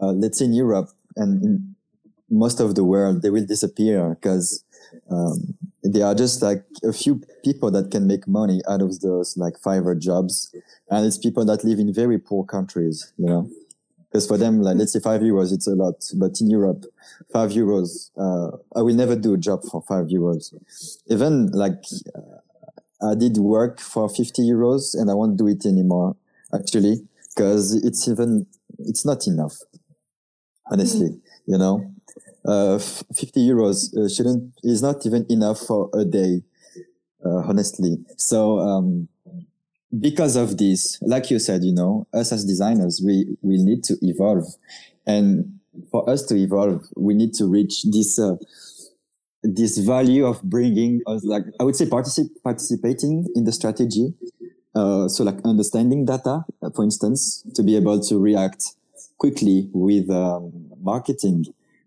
[0.00, 1.74] uh, let's say in Europe and in
[2.30, 4.64] most of the world, they will disappear because
[5.10, 9.36] um, there are just like a few people that can make money out of those
[9.36, 10.54] like Fiverr jobs,
[10.90, 13.48] and it's people that live in very poor countries, you know.
[14.10, 16.84] Because for them, like let's say five euros, it's a lot, but in Europe,
[17.32, 20.52] five euros, uh, I will never do a job for five euros.
[21.06, 21.82] Even like
[22.14, 22.41] uh,
[23.02, 26.16] I did work for 50 euros and I won't do it anymore,
[26.54, 27.02] actually,
[27.34, 28.46] because it's even,
[28.78, 29.56] it's not enough.
[30.70, 31.20] Honestly, mm.
[31.46, 31.92] you know,
[32.46, 36.42] uh, 50 euros uh, shouldn't, is not even enough for a day,
[37.24, 37.98] uh, honestly.
[38.16, 39.08] So, um,
[39.98, 43.96] because of this, like you said, you know, us as designers, we, we need to
[44.02, 44.46] evolve.
[45.06, 45.58] And
[45.90, 48.36] for us to evolve, we need to reach this, uh,
[49.42, 54.14] this value of bringing us like i would say particip- participating in the strategy
[54.74, 58.74] uh, so like understanding data uh, for instance to be able to react
[59.18, 61.44] quickly with um, marketing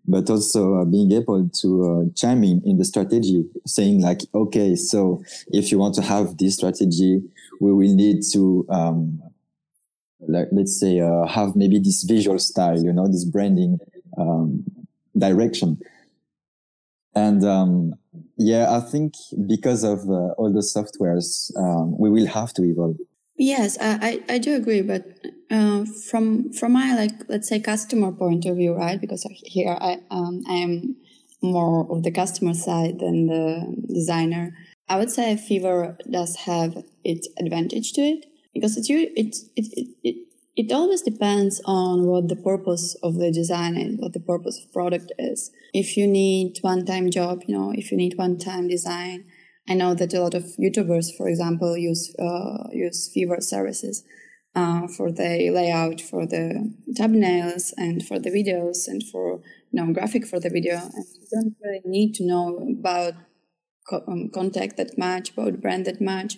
[0.08, 4.76] but also uh, being able to uh, chime in in the strategy, saying like, okay,
[4.76, 7.22] so if you want to have this strategy,
[7.60, 9.20] we will need to, um,
[10.20, 13.78] like, let's say, uh, have maybe this visual style, you know, this branding
[14.16, 14.64] um,
[15.18, 15.78] direction.
[17.16, 17.94] And um,
[18.36, 19.14] yeah, I think
[19.48, 22.96] because of uh, all the softwares, um, we will have to evolve.
[23.38, 25.04] Yes, I, I, I do agree, but
[25.50, 29.00] uh, from from my like let's say customer point of view, right?
[29.00, 30.96] Because here I um, I am
[31.42, 34.54] more of the customer side than the designer.
[34.88, 39.88] I would say Fiverr does have its advantage to it because it's it it it,
[40.02, 40.25] it
[40.56, 44.72] it always depends on what the purpose of the design is, what the purpose of
[44.72, 45.50] product is.
[45.74, 49.26] If you need one-time job, you know, if you need one-time design,
[49.68, 54.04] I know that a lot of YouTubers, for example, use uh, use Fiverr services
[54.54, 59.40] uh, for the layout, for the thumbnails, and for the videos, and for
[59.72, 60.76] you know graphic for the video.
[60.76, 63.14] And you don't really need to know about
[63.88, 66.36] co- um, contact that much, about brand that much.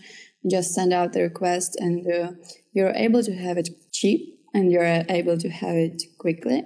[0.49, 2.33] Just send out the request, and uh,
[2.73, 6.65] you're able to have it cheap, and you're able to have it quickly.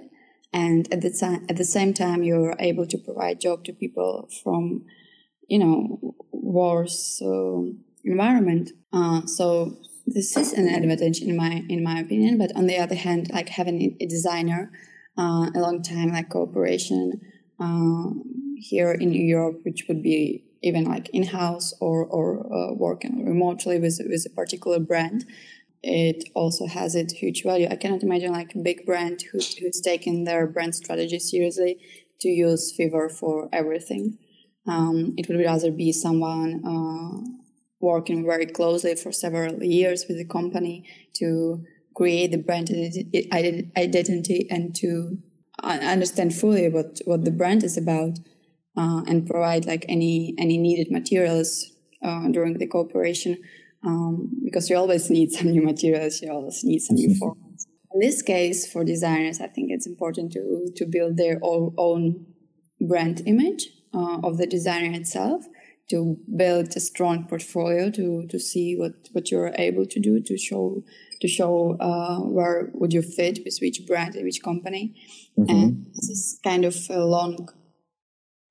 [0.51, 4.29] And at the, time, at the same time, you're able to provide job to people
[4.43, 4.85] from
[5.47, 7.61] you know worse uh,
[8.03, 8.71] environment.
[8.91, 12.37] Uh, so this is an advantage in my in my opinion.
[12.37, 14.71] But on the other hand, like having a designer
[15.17, 17.21] uh, a long time like cooperation
[17.59, 18.09] uh,
[18.57, 23.79] here in Europe, which would be even like in house or or uh, working remotely
[23.79, 25.25] with with a particular brand.
[25.85, 27.67] It also has its huge value.
[27.69, 31.77] I cannot imagine like a big brand who's, who's taken their brand strategy seriously
[32.21, 34.17] to use Fiverr for everything.
[34.65, 37.19] Um, it would rather be someone uh,
[37.81, 40.85] working very closely for several years with the company
[41.15, 42.69] to create the brand
[43.77, 45.17] identity and to
[45.61, 48.19] understand fully what, what the brand is about
[48.77, 51.71] uh, and provide like any any needed materials
[52.03, 53.37] uh, during the cooperation
[53.85, 57.65] um, because you always need some new materials you always need some new formats.
[57.93, 62.25] In this case for designers i think it's important to to build their own
[62.81, 65.45] brand image uh, of the designer itself
[65.89, 70.37] to build a strong portfolio to to see what what you're able to do to
[70.37, 70.81] show
[71.21, 74.93] to show uh, where would you fit with which brand and which company.
[75.37, 75.49] Mm-hmm.
[75.49, 77.49] and this is kind of a long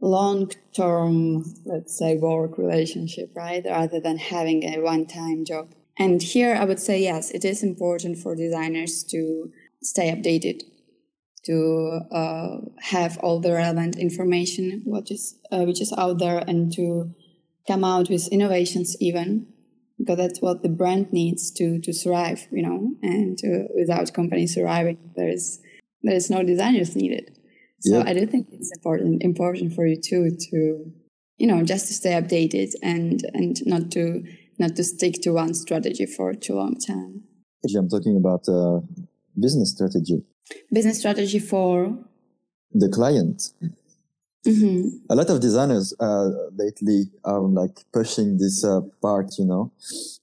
[0.03, 5.73] long term let's say work relationship right rather than having a one time job.
[5.99, 10.63] And here i would say yes it is important for designers to stay updated
[11.45, 16.73] to uh, have all the relevant information what is uh, which is out there and
[16.75, 17.15] to
[17.69, 19.47] come out with innovations even
[19.99, 24.55] because that's what the brand needs to to survive you know and uh, without companies
[24.55, 25.61] surviving there is
[26.03, 27.39] there is no designers needed
[27.83, 28.05] so yeah.
[28.07, 30.59] i do think it's important important for you too to
[31.39, 34.25] you know just to stay updated and and not to
[34.59, 37.23] not to stick to one strategy for too long time
[37.65, 38.81] Actually, i'm talking about uh,
[39.39, 40.19] business strategy
[40.73, 41.97] business strategy for
[42.75, 43.51] the client.
[44.47, 44.89] Mm-hmm.
[45.11, 49.73] A lot of designers uh, lately are like pushing this uh, part, you know.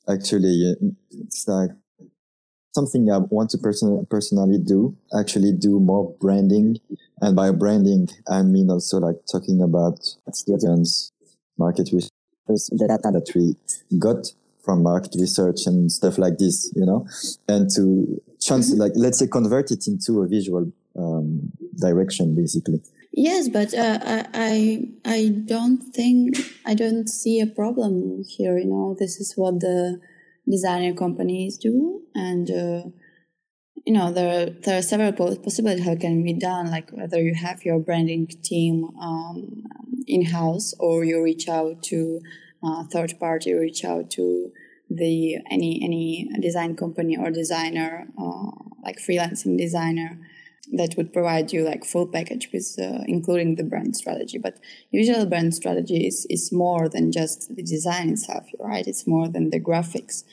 [0.10, 0.76] Actually,
[1.12, 1.70] it's like
[2.76, 4.96] something I want to person- personally do.
[5.18, 6.80] Actually, do more branding,
[7.22, 10.00] and by branding, I mean also like talking about
[10.48, 11.12] audience,
[11.58, 12.12] market research,
[12.48, 13.56] the data that we
[13.98, 14.32] got
[14.64, 17.08] from market research and stuff like this, you know,
[17.48, 18.82] and to chance mm-hmm.
[18.82, 22.82] like let's say convert it into a visual um, direction basically.
[23.12, 24.00] Yes but uh,
[24.34, 28.96] i i don't think i don't see a problem here you know?
[28.98, 30.00] This is what the
[30.48, 32.84] designer companies do and uh,
[33.86, 37.34] you know there there are several possibilities how it can be done like whether you
[37.34, 39.64] have your branding team um,
[40.08, 42.22] in house or you reach out to
[42.64, 44.52] uh, third party reach out to
[44.90, 48.52] the any any design company or designer uh,
[48.84, 50.20] like freelancing designer
[50.72, 54.38] that would provide you like full package with uh, including the brand strategy.
[54.38, 54.60] But
[54.92, 58.86] usually brand strategy is, is more than just the design itself right?
[58.86, 60.24] It's more than the graphics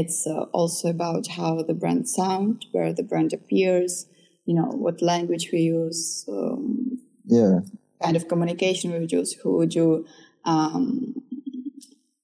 [0.00, 4.06] it's uh, also about how the brand sound where the brand appears
[4.44, 7.60] you know what language we use um, yeah.
[8.02, 10.06] kind of communication we use who would you
[10.44, 11.14] um,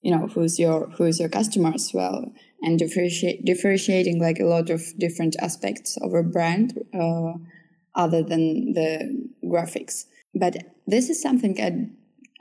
[0.03, 4.71] you know who's your who's your customer as well and differentiate, differentiating like a lot
[4.71, 7.33] of different aspects of a brand uh,
[7.95, 10.05] other than the graphics.
[10.35, 10.57] But
[10.87, 11.91] this is something I,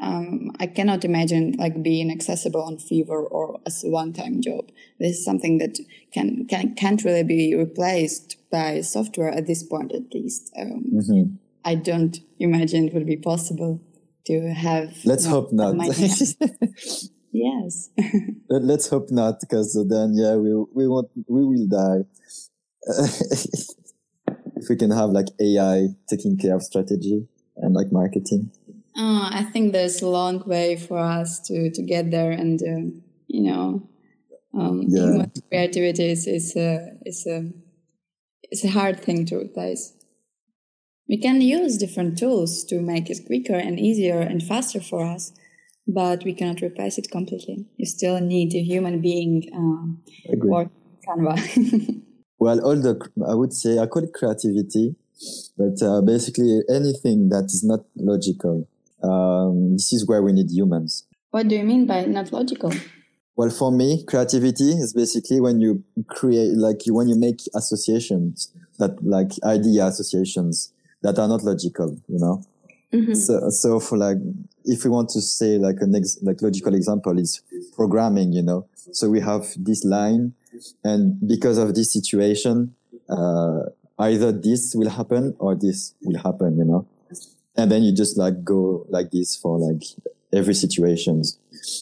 [0.01, 5.17] um, I cannot imagine like being accessible on Fiverr or as a one-time job this
[5.17, 5.77] is something that
[6.13, 11.35] can, can can't really be replaced by software at this point at least um, mm-hmm.
[11.63, 13.79] I don't imagine it would be possible
[14.25, 14.97] to have.
[15.05, 15.75] Let's you know, hope not.
[17.31, 17.89] yes.
[18.49, 22.05] Let's hope not, because then yeah, we we won't we will die.
[24.55, 27.27] if we can have like AI taking care of strategy
[27.57, 28.51] and like marketing.
[29.01, 32.85] Uh, I think there's a long way for us to to get there, and uh,
[33.27, 33.89] you know,
[34.53, 35.01] um, yeah.
[35.01, 36.69] human creativity is is a
[37.03, 37.49] is a
[38.51, 39.93] it's a hard thing to replace.
[41.09, 45.33] We can use different tools to make it quicker and easier and faster for us,
[45.87, 47.65] but we cannot replace it completely.
[47.77, 50.03] You still need a human being um,
[50.47, 50.69] or
[51.07, 51.35] Canva.
[52.39, 52.93] well, all the
[53.27, 54.95] I would say I call it creativity,
[55.57, 58.67] but uh, basically anything that is not logical.
[59.03, 61.07] Um, this is where we need humans.
[61.31, 62.71] What do you mean by not logical?
[63.35, 69.01] Well, for me, creativity is basically when you create, like when you make associations that,
[69.03, 72.43] like idea associations that are not logical, you know?
[72.93, 73.13] Mm-hmm.
[73.13, 74.17] So, so for like,
[74.65, 77.41] if we want to say like a next, like logical example is
[77.73, 78.67] programming, you know?
[78.91, 80.33] So we have this line
[80.83, 82.75] and because of this situation,
[83.09, 83.61] uh,
[83.97, 86.85] either this will happen or this will happen, you know?
[87.55, 89.83] And then you just like go like this for like
[90.33, 91.37] every situations.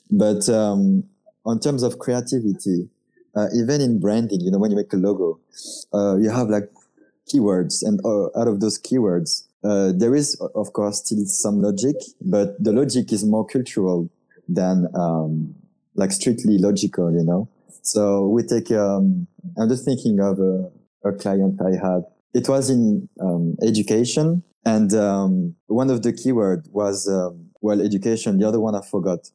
[0.09, 1.03] But, um,
[1.45, 2.89] on terms of creativity,
[3.35, 5.39] uh, even in branding, you know, when you make a logo,
[5.93, 6.69] uh, you have like
[7.31, 11.95] keywords, and uh, out of those keywords, uh, there is of course still some logic,
[12.21, 14.09] but the logic is more cultural
[14.47, 15.53] than um,
[15.95, 17.47] like strictly logical, you know.
[17.81, 18.71] So we take.
[18.71, 20.69] Um, I'm just thinking of a,
[21.07, 22.03] a, client I had.
[22.33, 28.39] It was in um, education, and um, one of the keyword was um, well education.
[28.39, 29.29] The other one I forgot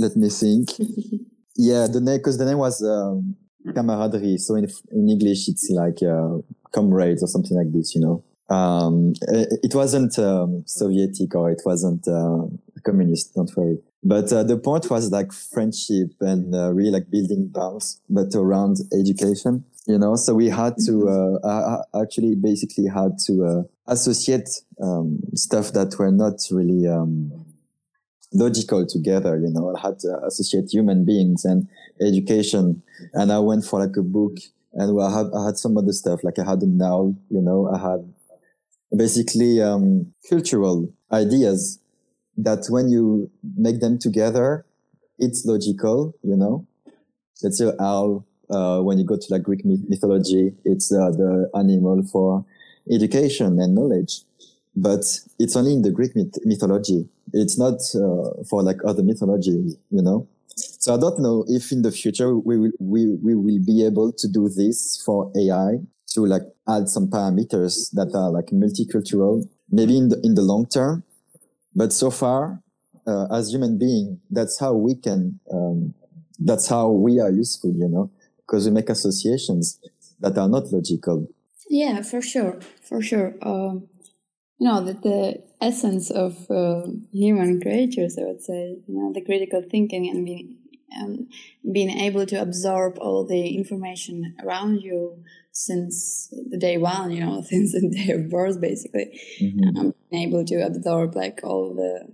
[0.00, 0.70] let me think.
[1.56, 3.36] yeah, the name because the name was um,
[3.74, 4.38] camaraderie.
[4.38, 6.38] So in in English, it's like uh,
[6.72, 7.94] comrades or something like this.
[7.94, 12.46] You know, um, it, it, wasn't um, Sovietic or it wasn't uh,
[12.84, 13.34] communist.
[13.34, 13.78] Don't worry.
[14.02, 18.78] But uh, the point was like friendship and uh, really like building bonds, but around
[18.98, 19.64] education.
[19.86, 21.36] You know, so we had to mm-hmm.
[21.42, 24.48] uh, actually basically had to uh, associate
[24.82, 27.46] um, stuff that were not really um,
[28.32, 29.38] logical together.
[29.38, 31.66] You know, I had to associate human beings and
[32.00, 32.82] education,
[33.14, 34.36] and I went for like a book,
[34.74, 37.14] and I had I had some other stuff like I had them now.
[37.30, 38.12] You know, I had
[38.96, 41.78] basically um, cultural ideas
[42.36, 44.66] that when you make them together,
[45.18, 46.14] it's logical.
[46.22, 46.66] You know,
[47.42, 48.26] let's say owl.
[48.50, 52.44] Uh, when you go to like Greek mythology, it's uh, the animal for
[52.90, 54.22] education and knowledge
[54.76, 55.04] but
[55.38, 57.08] it's only in the Greek myth- mythology.
[57.32, 60.28] It's not uh, for like other mythologies, you know.
[60.56, 64.12] So I don't know if in the future we will we, we will be able
[64.12, 65.78] to do this for AI
[66.14, 70.66] to like add some parameters that are like multicultural, maybe in the in the long
[70.66, 71.04] term.
[71.74, 72.62] But so far,
[73.06, 75.38] uh, as human being, that's how we can.
[75.52, 75.94] Um,
[76.38, 78.10] that's how we are useful, you know,
[78.50, 79.78] because we make associations
[80.18, 81.28] that are not logical.
[81.68, 83.34] Yeah, for sure, for sure.
[83.42, 83.88] Um,
[84.58, 86.82] you know, the, the essence of uh,
[87.12, 90.56] human creatures, I would say, you know, the critical thinking and being,
[91.00, 91.28] um,
[91.72, 95.22] being able to absorb all the information around you
[95.52, 99.78] since the day one, you know, since the day of birth, basically, mm-hmm.
[99.78, 102.12] um, being able to absorb like all the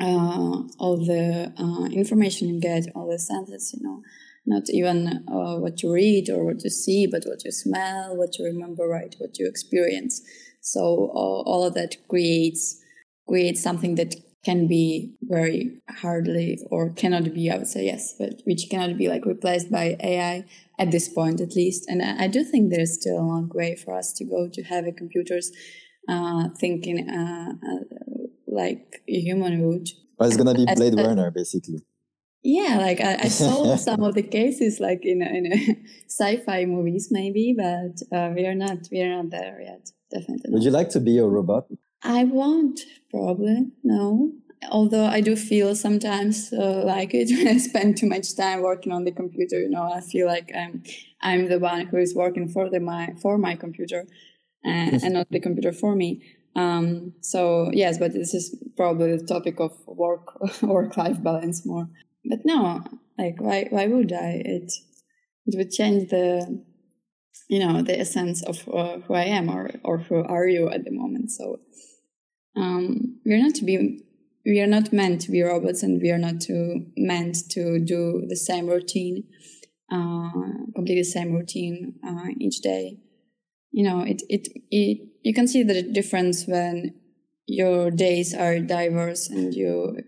[0.00, 4.02] uh, all the uh, information you get, all the senses, you know,
[4.46, 8.38] not even uh, what you read or what you see, but what you smell, what
[8.38, 10.22] you remember, right, what you experience.
[10.60, 12.80] So all, all of that creates
[13.26, 14.14] creates something that
[14.44, 19.08] can be very hardly or cannot be, I would say yes, but which cannot be
[19.08, 20.44] like replaced by AI
[20.78, 21.86] at this point at least.
[21.88, 24.62] And I, I do think there's still a long way for us to go to
[24.64, 25.50] have a computers
[26.08, 27.84] uh, thinking uh, uh,
[28.46, 29.88] like a human would.
[30.18, 31.82] Well, it's gonna be Blade Runner basically.
[32.44, 37.54] Yeah, like I, I saw some of the cases like in in sci-fi movies maybe,
[37.56, 40.50] but uh, we are not we are not there yet definitely.
[40.52, 41.66] Would you like to be a robot?
[42.02, 42.80] I won't,
[43.10, 44.32] probably, no.
[44.70, 48.92] Although I do feel sometimes uh, like it when I spend too much time working
[48.92, 49.58] on the computer.
[49.60, 50.82] You know, I feel like I'm
[51.20, 54.06] I'm the one who is working for the my for my computer,
[54.62, 56.22] and, and not the computer for me.
[56.56, 60.26] Um, so yes, but this is probably the topic of work
[60.62, 61.88] work life balance more.
[62.24, 62.82] But no,
[63.18, 64.42] like why why would I?
[64.44, 64.72] It
[65.46, 66.64] it would change the
[67.48, 70.84] you know the essence of uh, who I am or or who are you at
[70.84, 71.30] the moment.
[71.30, 71.60] So
[72.56, 74.00] um, we're not to be
[74.46, 78.24] we are not meant to be robots, and we are not to meant to do
[78.28, 79.24] the same routine,
[79.90, 80.30] uh,
[80.74, 82.98] complete the same routine uh, each day.
[83.70, 86.94] You know, it it it you can see the difference when
[87.46, 89.98] your days are diverse and you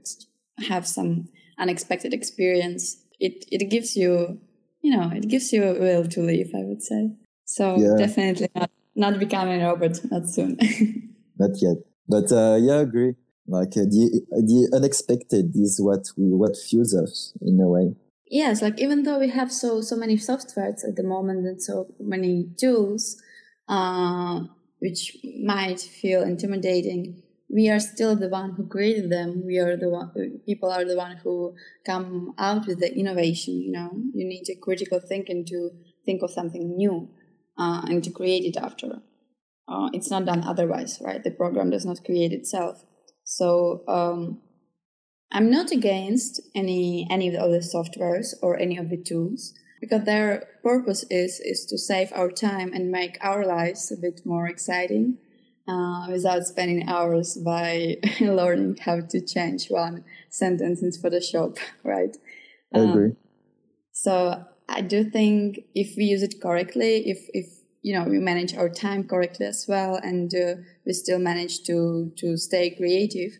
[0.68, 2.98] have some unexpected experience.
[3.18, 4.38] It it gives you,
[4.82, 6.50] you know, it gives you a will to live.
[6.54, 7.10] I would say.
[7.44, 7.96] So yeah.
[7.96, 10.58] definitely not not becoming a robot, not soon.
[11.38, 11.76] not yet,
[12.08, 13.14] but uh, yeah, I agree.
[13.46, 17.94] Like uh, the the unexpected is what we, what fuels us in a way.
[18.28, 21.86] Yes, like even though we have so so many softwares at the moment and so
[22.00, 23.22] many tools,
[23.68, 24.40] uh,
[24.80, 29.42] which might feel intimidating, we are still the one who created them.
[29.46, 30.10] We are the one,
[30.44, 33.60] people are the one who come out with the innovation.
[33.60, 35.70] You know, you need a critical thinking to
[36.04, 37.08] think of something new
[37.58, 39.02] uh, and to create it after.
[39.68, 41.22] Uh, it's not done otherwise, right?
[41.22, 42.84] The program does not create itself.
[43.24, 44.40] So um,
[45.32, 50.48] I'm not against any any of the softwares or any of the tools because their
[50.62, 55.18] purpose is is to save our time and make our lives a bit more exciting
[55.68, 62.16] uh, without spending hours by learning how to change one sentence in Photoshop, right?
[62.74, 63.06] I agree.
[63.06, 63.16] Um,
[63.92, 67.46] so I do think if we use it correctly, if if
[67.82, 72.12] you know we manage our time correctly as well, and uh, we still manage to
[72.16, 73.38] to stay creative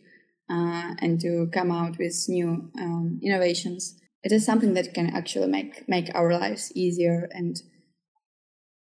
[0.51, 5.49] uh, and to come out with new um, innovations, it is something that can actually
[5.49, 7.63] make make our lives easier and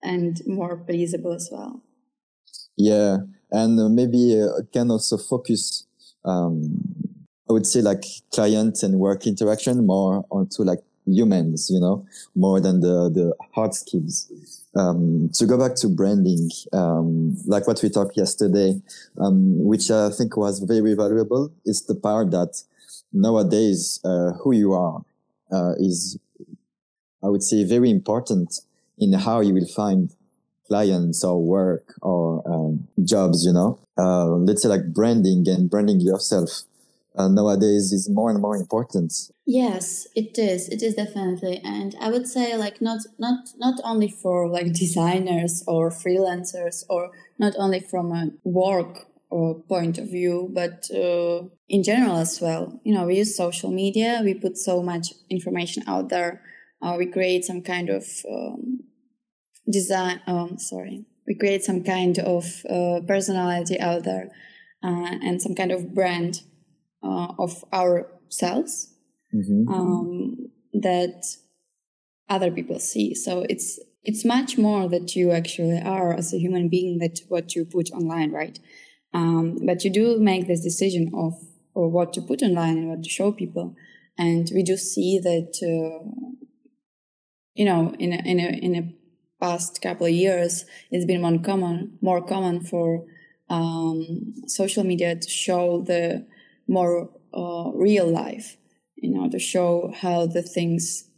[0.02, 1.82] and more pleasable as well.
[2.78, 3.18] Yeah,
[3.52, 5.86] and uh, maybe uh, can also focus.
[6.24, 6.82] Um,
[7.50, 8.04] I would say like
[8.34, 12.06] client and work interaction more onto like humans, you know,
[12.36, 14.30] more than the, the hard skills.
[14.76, 18.80] Um, to go back to branding, um, like what we talked yesterday,
[19.20, 22.62] um, which I think was very valuable, is the part that
[23.14, 25.02] nowadays, uh, who you are,
[25.52, 26.20] uh, is,
[27.24, 28.60] I would say, very important
[28.98, 30.12] in how you will find
[30.68, 36.00] clients or work or um, jobs, you know, uh, let's say like branding and branding
[36.00, 36.64] yourself
[37.18, 39.14] uh, nowadays is more and more important.
[39.46, 40.70] Yes, it is.
[40.70, 45.64] It is definitely, and I would say like not not not only for like designers
[45.68, 51.44] or freelancers or not only from a work or uh, point of view, but uh,
[51.68, 52.80] in general as well.
[52.84, 54.22] You know, we use social media.
[54.24, 56.42] We put so much information out there.
[56.82, 58.84] Uh, we create some kind of um,
[59.70, 60.22] design.
[60.28, 64.30] Um, sorry, we create some kind of uh, personality out there
[64.84, 66.42] uh, and some kind of brand
[67.04, 68.94] uh, of ourselves
[69.34, 69.68] mm-hmm.
[69.72, 71.24] um, that
[72.30, 73.14] other people see.
[73.14, 77.56] So it's it's much more that you actually are as a human being that what
[77.56, 78.58] you put online, right?
[79.14, 81.34] Um, but you do make this decision of
[81.74, 83.76] or what to put online and what to show people,
[84.18, 86.04] and we do see that uh,
[87.54, 88.97] you know in a, in a in a
[89.40, 93.06] past couple of years it's been more common more common for
[93.50, 96.26] um, social media to show the
[96.68, 98.58] more uh, real life,
[98.96, 101.10] you know, to show how the things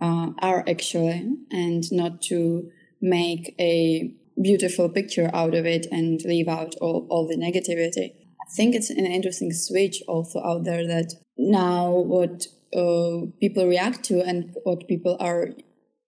[0.00, 4.12] uh, are actually and not to make a
[4.42, 8.10] beautiful picture out of it and leave out all, all the negativity.
[8.14, 14.04] I think it's an interesting switch also out there that now what uh, people react
[14.04, 15.48] to and what people are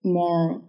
[0.03, 0.61] more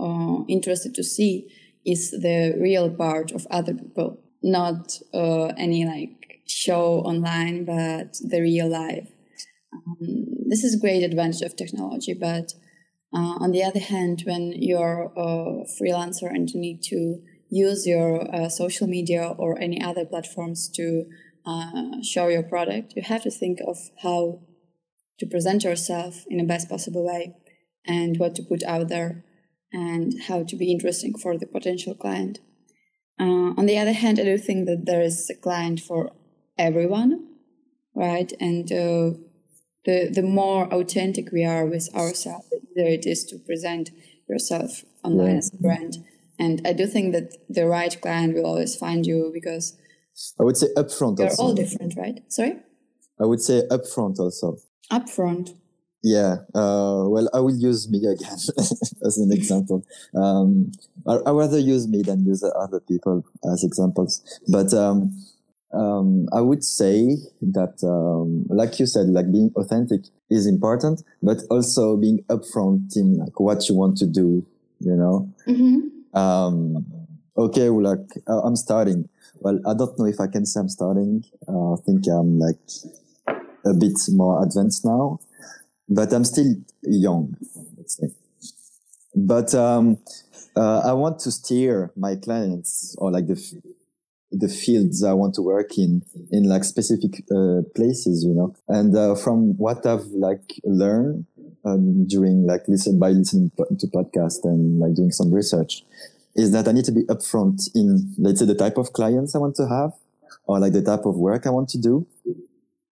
[0.00, 1.48] uh, interested to see
[1.84, 8.40] is the real part of other people, not uh, any like show online, but the
[8.40, 9.08] real life.
[9.72, 12.52] Um, this is great advantage of technology, but
[13.14, 18.32] uh, on the other hand, when you're a freelancer and you need to use your
[18.34, 21.04] uh, social media or any other platforms to
[21.46, 24.40] uh, show your product, you have to think of how
[25.18, 27.34] to present yourself in the best possible way
[27.86, 29.24] and what to put out there
[29.72, 32.40] and how to be interesting for the potential client.
[33.18, 36.12] Uh, on the other hand, I do think that there is a client for
[36.58, 37.28] everyone,
[37.94, 38.32] right?
[38.40, 39.18] And uh,
[39.84, 43.90] the the more authentic we are with ourselves, the easier it is to present
[44.28, 45.98] yourself online as a brand.
[46.38, 49.76] And I do think that the right client will always find you because
[50.38, 51.16] I would say upfront.
[51.16, 51.42] They're also.
[51.42, 52.20] all different, right?
[52.28, 52.56] Sorry.
[53.20, 54.56] I would say upfront also.
[54.90, 55.54] Upfront.
[56.02, 56.36] Yeah.
[56.54, 58.32] Uh, well, I will use me again
[59.06, 59.84] as an example.
[60.14, 60.72] Um,
[61.06, 64.40] I, I rather use me than use other people as examples.
[64.48, 65.12] But um,
[65.72, 71.38] um, I would say that, um, like you said, like being authentic is important, but
[71.50, 74.44] also being upfront in like what you want to do.
[74.80, 75.32] You know.
[75.46, 76.18] Mm-hmm.
[76.18, 76.86] Um,
[77.36, 79.08] okay, well, like uh, I'm starting.
[79.40, 81.24] Well, I don't know if I can say I'm starting.
[81.46, 82.58] Uh, I think I'm like
[83.64, 85.20] a bit more advanced now,
[85.90, 87.36] but I'm still young.
[87.76, 88.08] Let's say.
[89.14, 89.98] But um,
[90.56, 93.36] uh, I want to steer my clients or like the
[94.32, 98.54] the fields I want to work in, in like specific uh, places, you know.
[98.68, 101.26] And uh, from what I've like learned
[101.64, 105.82] um, during like listen by listening to podcast and like doing some research,
[106.36, 109.38] is that I need to be upfront in let's say the type of clients I
[109.38, 109.94] want to have,
[110.46, 112.06] or like the type of work I want to do,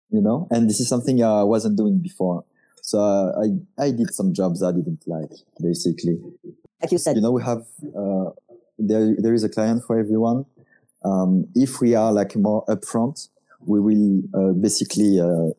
[0.09, 0.47] you know.
[0.49, 2.45] And this is something I wasn't doing before.
[2.89, 3.47] So uh, I
[3.85, 6.17] I did some jobs I didn't like, basically.
[6.81, 7.63] Like you said, you know, we have
[8.01, 8.27] uh,
[8.89, 10.45] there there is a client for everyone
[11.03, 13.29] um, if we are like more upfront,
[13.65, 15.51] we will uh, basically uh,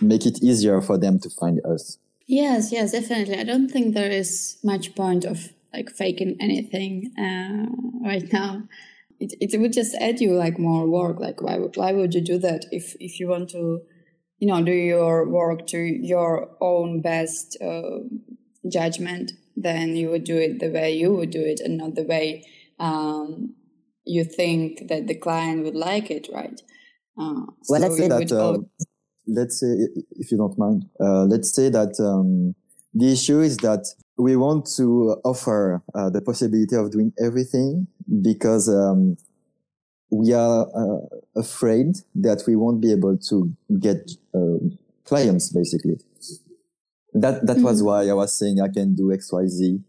[0.00, 1.98] make it easier for them to find us.
[2.26, 3.36] Yes, yes, definitely.
[3.38, 7.66] I don't think there is much point of like faking anything uh,
[8.08, 8.62] right now.
[9.20, 11.20] It, it would just add you like more work.
[11.20, 13.82] Like why would why would you do that if if you want to,
[14.42, 18.00] you know, do your work to your own best uh,
[18.68, 19.30] judgment?
[19.56, 22.44] Then you would do it the way you would do it, and not the way
[22.80, 23.54] um,
[24.04, 26.60] you think that the client would like it, right?
[27.16, 28.32] Uh, well, let's say that.
[28.32, 28.58] Uh,
[29.28, 29.72] let's say,
[30.22, 32.56] if you don't mind, uh, let's say that um,
[32.94, 33.86] the issue is that
[34.18, 37.86] we want to offer uh, the possibility of doing everything
[38.22, 39.16] because um,
[40.10, 44.58] we are uh, afraid that we won't be able to get uh,
[45.04, 45.98] clients, basically.
[47.14, 47.64] That that mm-hmm.
[47.64, 49.80] was why I was saying I can do X, Y, Z,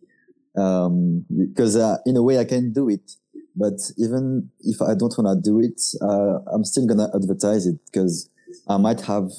[0.57, 1.75] um, because
[2.05, 3.15] in a way I can do it
[3.55, 7.67] but even if I don't want to do it, uh, I'm still going to advertise
[7.67, 8.29] it because
[8.67, 9.31] I might have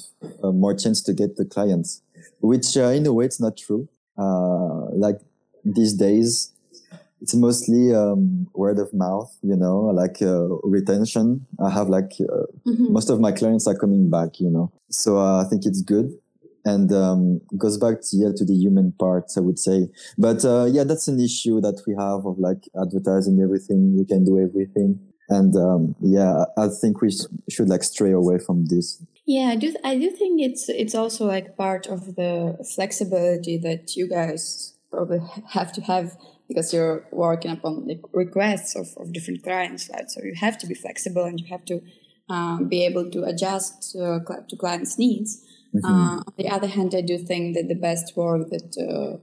[0.43, 2.01] uh, more chance to get the clients,
[2.39, 3.89] which uh, in a way it's not true.
[4.17, 5.19] Uh, like
[5.65, 6.53] these days,
[7.25, 11.47] it's mostly um, word of mouth, you know, like uh, retention.
[11.59, 12.93] I have like uh, mm-hmm.
[12.93, 16.11] most of my clients are coming back, you know, so I think it's good.
[16.65, 19.89] And um, goes back to, yeah to the human part i would say.
[20.19, 23.97] But uh, yeah that's an issue that we have of like advertising everything.
[23.97, 24.99] We can do everything.
[25.29, 29.01] And um, yeah i think we sh- should like stray away from this.
[29.25, 32.33] Yeah i do i do think it's it's also like part of the
[32.75, 35.21] flexibility that you guys probably
[35.57, 36.17] have to have
[36.47, 40.67] because you're working upon the requests of, of different clients right so you have to
[40.67, 41.81] be flexible and you have to
[42.29, 44.19] um, be able to adjust uh,
[44.49, 45.93] to clients needs Mm-hmm.
[45.93, 49.17] Uh, on the other hand, I do think that the best work that uh,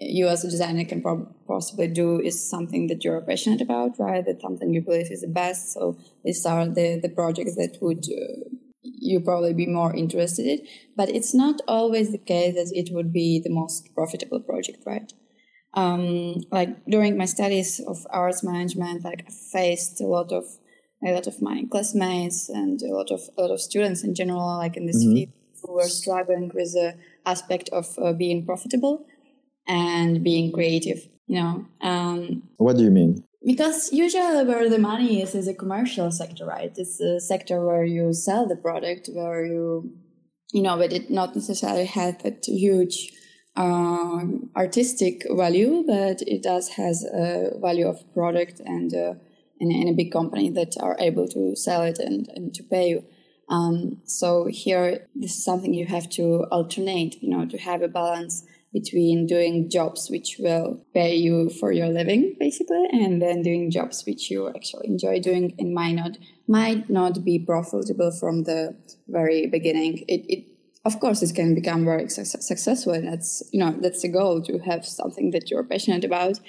[0.00, 4.24] you as a designer can pro- possibly do is something that you're passionate about, right?
[4.24, 5.72] That something you believe is the best.
[5.72, 8.48] So these are the, the projects that would uh,
[8.82, 10.66] you probably be more interested in.
[10.96, 15.12] But it's not always the case that it would be the most profitable project, right?
[15.74, 20.44] Um, like during my studies of arts management, like I faced a lot of
[21.06, 24.56] a lot of my classmates and a lot of a lot of students in general,
[24.56, 25.14] like in this mm-hmm.
[25.14, 26.96] field who were struggling with the
[27.26, 29.06] aspect of uh, being profitable
[29.66, 31.66] and being creative you know?
[31.80, 33.24] Um, what do you mean?
[33.44, 36.72] because usually where the money is is a commercial sector right?
[36.76, 39.92] It's a sector where you sell the product where you
[40.52, 43.12] you know but it not necessarily has that huge
[43.56, 49.14] um, artistic value but it does has a value of product and uh,
[49.60, 53.04] a big company that are able to sell it and, and to pay you
[53.48, 57.88] um, so here, this is something you have to alternate, you know, to have a
[57.88, 63.70] balance between doing jobs which will pay you for your living, basically, and then doing
[63.70, 68.76] jobs which you actually enjoy doing and might not might not be profitable from the
[69.08, 69.98] very beginning.
[70.08, 70.44] It, it
[70.84, 74.42] of course it can become very su- successful, and that's you know that's the goal
[74.42, 76.40] to have something that you're passionate about,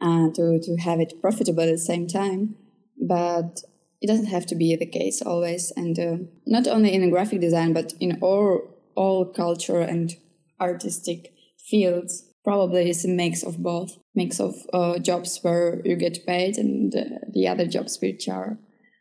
[0.00, 2.56] and to to have it profitable at the same time.
[3.00, 3.62] But
[4.00, 6.16] it doesn't have to be the case always and uh,
[6.46, 8.62] not only in graphic design but in all
[8.94, 10.16] all culture and
[10.60, 11.32] artistic
[11.68, 16.56] fields probably is a mix of both mix of uh, jobs where you get paid
[16.56, 18.58] and uh, the other jobs which are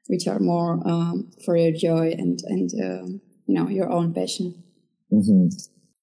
[0.07, 4.63] which are more um, for your joy and and um, you know your own passion
[5.11, 5.47] mm-hmm.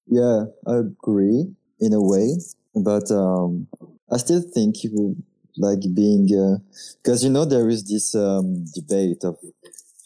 [0.07, 1.45] yeah i agree
[1.79, 2.29] in a way
[2.75, 3.67] but um,
[4.11, 5.15] i still think you
[5.57, 6.27] like being
[7.01, 9.37] because uh, you know there is this um, debate of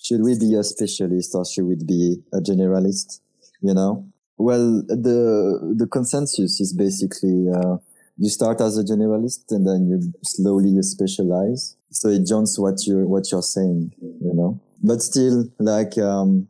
[0.02, 3.20] should we be a specialist or should we be a generalist
[3.62, 4.06] you know?
[4.38, 7.78] Well the the consensus is basically uh,
[8.18, 11.78] you start as a generalist and then you slowly specialize.
[11.92, 14.60] So it joins what you what you're saying you know?
[14.84, 16.48] But still like um,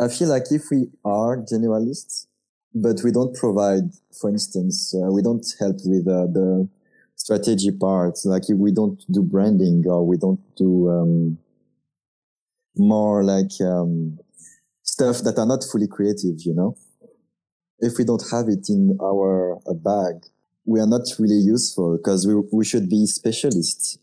[0.00, 2.26] i feel like if we are generalists
[2.74, 3.90] but we don't provide
[4.20, 6.68] for instance uh, we don't help with uh, the
[7.18, 8.24] strategy parts.
[8.24, 11.38] Like we don't do branding or we don't do um,
[12.76, 14.18] more like um,
[14.82, 16.40] stuff that are not fully creative.
[16.40, 16.76] You know,
[17.80, 20.24] if we don't have it in our bag,
[20.64, 23.98] we are not really useful because we we should be specialists.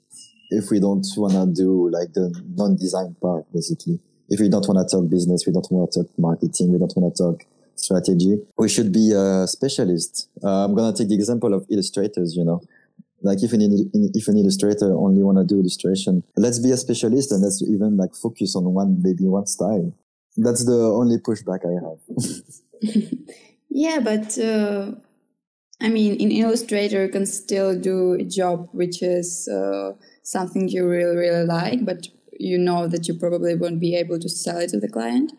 [0.51, 3.99] if we don't want to do like the non-design part, basically.
[4.29, 6.95] If we don't want to talk business, we don't want to talk marketing, we don't
[6.95, 7.45] want to talk
[7.75, 10.29] strategy, we should be a specialist.
[10.43, 12.61] Uh, I'm going to take the example of illustrators, you know.
[13.21, 17.31] Like if an, if an illustrator only want to do illustration, let's be a specialist
[17.31, 19.93] and let's even like focus on one, maybe one style.
[20.37, 23.03] That's the only pushback I have.
[23.69, 24.91] yeah, but uh,
[25.81, 31.15] I mean, in Illustrator, can still do a job which is uh, something you really,
[31.15, 32.07] really like, but
[32.39, 35.31] you know that you probably won't be able to sell it to the client.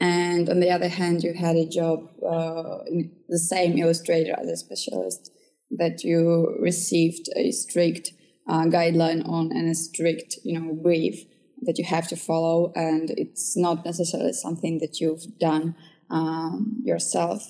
[0.00, 4.48] And on the other hand, you had a job uh, in the same Illustrator as
[4.48, 5.30] a specialist
[5.70, 8.12] that you received a strict
[8.48, 11.24] uh, guideline on and a strict, you know, brief
[11.62, 15.74] that you have to follow, and it's not necessarily something that you've done
[16.10, 17.42] um, yourself.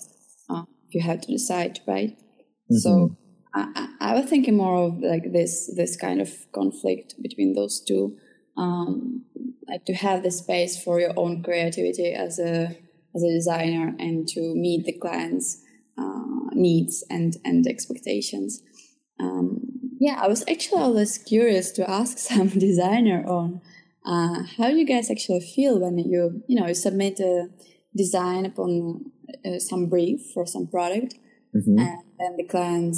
[0.49, 2.11] Uh, you have to decide, right?
[2.11, 2.77] Mm-hmm.
[2.77, 3.17] So
[3.55, 8.17] I, I, was thinking more of like this this kind of conflict between those two,
[8.57, 9.25] um,
[9.69, 12.77] like to have the space for your own creativity as a
[13.15, 15.63] as a designer and to meet the client's
[15.99, 18.63] uh, needs and and expectations.
[19.21, 19.61] Um,
[20.01, 23.61] yeah, I was actually always curious to ask some designer on
[24.05, 27.49] uh, how do you guys actually feel when you you know you submit a
[27.97, 29.13] design upon
[29.45, 31.15] uh, some brief for some product,
[31.55, 31.79] mm-hmm.
[31.79, 32.97] and then the client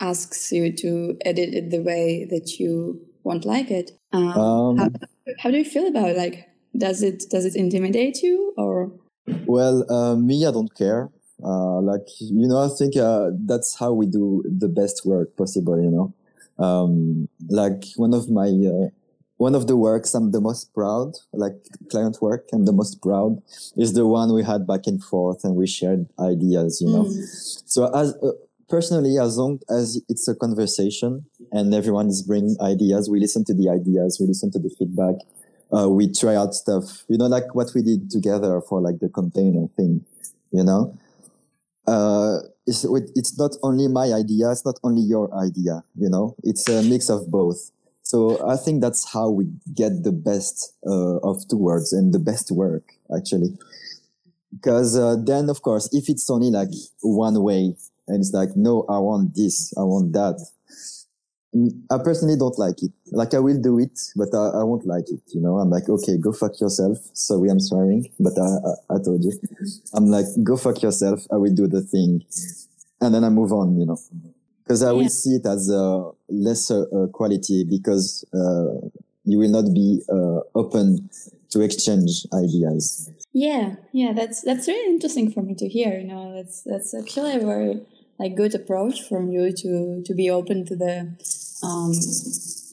[0.00, 3.92] asks you to edit it the way that you won't like it.
[4.12, 4.88] Um, um, how,
[5.40, 6.16] how, do you feel about it?
[6.16, 8.92] Like, does it does it intimidate you or?
[9.46, 11.10] Well, uh, me, I don't care.
[11.42, 15.80] Uh, like you know, I think uh, that's how we do the best work possible.
[15.82, 16.14] You know,
[16.64, 18.88] um, like one of my uh,
[19.36, 21.56] one of the works I'm the most proud, like
[21.90, 23.42] client work, I'm the most proud
[23.76, 27.04] is the one we had back and forth and we shared ideas, you know.
[27.04, 27.62] Mm.
[27.66, 28.32] So as uh,
[28.68, 33.54] personally, as long as it's a conversation and everyone is bringing ideas, we listen to
[33.54, 35.14] the ideas, we listen to the feedback,
[35.72, 39.08] uh, we try out stuff, you know, like what we did together for like the
[39.08, 40.04] container thing,
[40.50, 40.98] you know.
[41.86, 42.84] Uh, it's,
[43.14, 47.08] it's not only my idea, it's not only your idea, you know, it's a mix
[47.08, 47.70] of both.
[48.02, 52.18] So I think that's how we get the best uh, of two words and the
[52.18, 52.82] best work
[53.16, 53.56] actually.
[54.52, 56.68] Because uh, then, of course, if it's only like
[57.00, 57.76] one way
[58.08, 60.44] and it's like, no, I want this, I want that.
[61.90, 62.92] I personally don't like it.
[63.12, 65.22] Like I will do it, but I, I won't like it.
[65.28, 66.98] You know, I'm like, okay, go fuck yourself.
[67.12, 69.32] Sorry, I'm swearing, but I, I, I told you.
[69.94, 71.26] I'm like, go fuck yourself.
[71.32, 72.24] I will do the thing.
[73.00, 73.98] And then I move on, you know
[74.64, 74.92] because I yeah.
[74.92, 78.88] will see it as a lesser uh, quality because uh,
[79.24, 81.10] you will not be uh, open
[81.50, 83.10] to exchange ideas.
[83.32, 85.98] Yeah, yeah, that's that's really interesting for me to hear.
[85.98, 87.80] You know, that's that's actually a very
[88.18, 91.16] like good approach from you to to be open to the.
[91.64, 91.92] Um,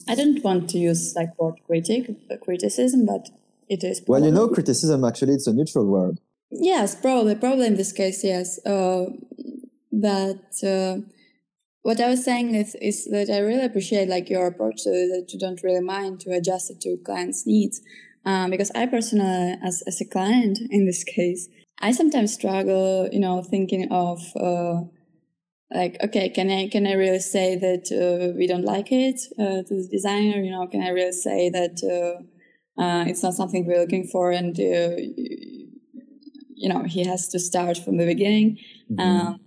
[0.08, 3.30] I don't want to use like word critic uh, criticism, but
[3.68, 4.02] it is.
[4.06, 6.18] Well, you know, criticism actually it's a neutral word.
[6.50, 8.64] Yes, probably, probably in this case, yes.
[8.66, 9.06] Uh,
[9.90, 10.98] but uh,
[11.82, 15.30] what I was saying is, is that I really appreciate like your approach so that
[15.32, 17.80] you don't really mind to adjust it to clients' needs.
[18.24, 21.48] Um, because I personally, as, as a client in this case,
[21.80, 24.82] I sometimes struggle, you know, thinking of, uh,
[25.74, 29.62] like, okay, can I, can I really say that, uh, we don't like it, uh,
[29.66, 30.42] to the designer?
[30.42, 32.22] You know, can I really say that, uh,
[32.82, 34.96] uh, it's not something we're looking for and, uh,
[36.54, 38.58] you know, he has to start from the beginning.
[38.90, 39.00] Mm-hmm.
[39.00, 39.40] Um,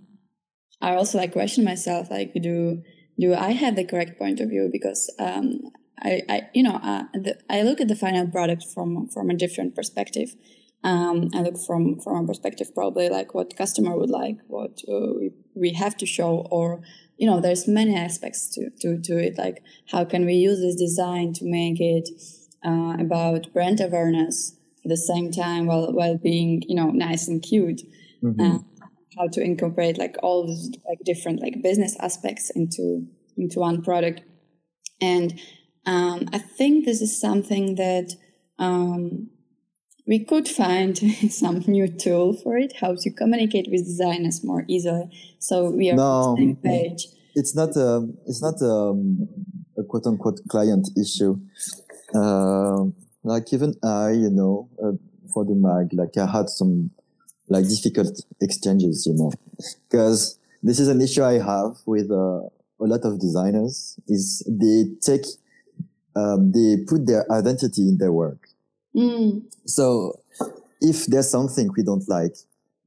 [0.82, 2.82] I also like question myself, like, do
[3.18, 4.68] do I have the correct point of view?
[4.70, 5.60] Because um,
[6.02, 9.34] I, I, you know, uh, the, I look at the final product from from a
[9.34, 10.36] different perspective.
[10.84, 15.12] Um, I look from from a perspective probably like what customer would like, what uh,
[15.18, 16.82] we, we have to show, or
[17.16, 19.38] you know, there's many aspects to to to it.
[19.38, 22.08] Like how can we use this design to make it
[22.64, 27.42] uh, about brand awareness at the same time while while being you know nice and
[27.42, 27.82] cute.
[28.22, 28.40] Mm-hmm.
[28.40, 28.58] Uh,
[29.16, 33.06] how to incorporate like all these like different like business aspects into
[33.36, 34.20] into one product
[35.00, 35.40] and
[35.86, 38.14] um, i think this is something that
[38.58, 39.28] um,
[40.06, 40.96] we could find
[41.30, 45.10] some new tool for it how to communicate with designers more easily.
[45.38, 47.08] So we are no, on the same page.
[47.34, 49.28] It's not um, it's not um,
[49.76, 51.38] a quote unquote client issue.
[52.14, 52.84] Uh,
[53.24, 54.92] like even i you know uh,
[55.34, 56.88] for the mag like i had some
[57.48, 59.32] like difficult exchanges, you know,
[59.88, 62.48] because this is an issue I have with uh,
[62.80, 65.26] a lot of designers is they take,
[66.14, 68.48] um, they put their identity in their work.
[68.96, 69.42] Mm.
[69.66, 70.20] So
[70.80, 72.34] if there's something we don't like,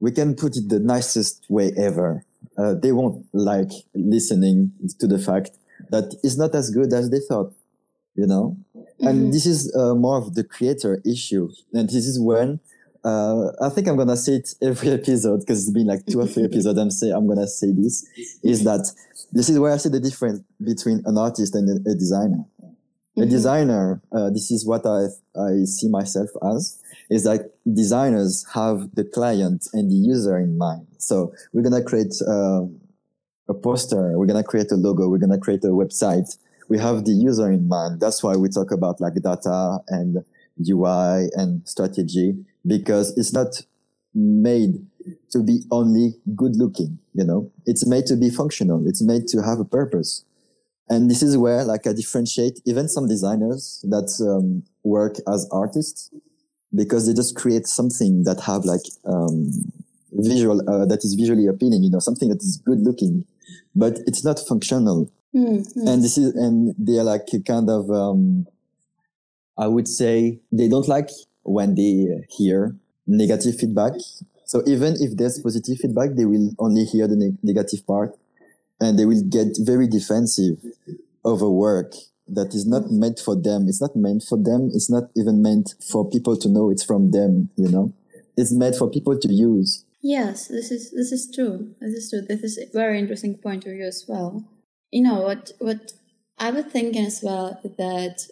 [0.00, 2.24] we can put it the nicest way ever.
[2.56, 5.50] Uh, they won't like listening to the fact
[5.90, 7.52] that it's not as good as they thought,
[8.14, 8.56] you know?
[8.76, 9.06] Mm-hmm.
[9.06, 11.50] And this is uh, more of the creator issue.
[11.72, 12.60] And this is when
[13.04, 16.26] uh, I think I'm gonna say it every episode because it's been like two or
[16.26, 16.78] three episodes.
[16.78, 18.06] I'm say I'm gonna say this
[18.42, 18.90] is that
[19.32, 22.44] this is where I see the difference between an artist and a, a designer.
[23.20, 23.28] Mm-hmm.
[23.28, 25.06] A designer, uh, this is what I
[25.38, 30.86] I see myself as is that designers have the client and the user in mind.
[30.98, 32.62] So we're gonna create uh,
[33.48, 36.38] a poster, we're gonna create a logo, we're gonna create a website.
[36.68, 38.00] We have the user in mind.
[38.00, 40.24] That's why we talk about like data and
[40.68, 43.62] UI and strategy because it's not
[44.14, 44.86] made
[45.30, 48.86] to be only good looking, you know, it's made to be functional.
[48.86, 50.24] It's made to have a purpose.
[50.90, 56.10] And this is where like I differentiate even some designers that um, work as artists
[56.74, 59.50] because they just create something that have like, um,
[60.12, 63.24] visual, uh, that is visually appealing, you know, something that is good looking,
[63.74, 65.08] but it's not functional.
[65.34, 65.86] Mm-hmm.
[65.86, 68.46] And this is, and they are like kind of, um,
[69.56, 71.10] I would say they don't like
[71.42, 72.74] when they hear
[73.06, 73.92] negative feedback.
[74.44, 78.16] So even if there's positive feedback, they will only hear the ne- negative part
[78.80, 80.58] and they will get very defensive
[81.24, 81.94] over work
[82.28, 83.66] that is not meant for them.
[83.68, 84.70] It's not meant for them.
[84.72, 87.92] It's not even meant for people to know it's from them, you know?
[88.36, 89.84] It's meant for people to use.
[90.02, 91.74] Yes, this is this is true.
[91.80, 92.22] This is true.
[92.22, 94.44] This is a very interesting point of view as well.
[94.90, 95.92] You know what what
[96.38, 98.26] I was thinking as well that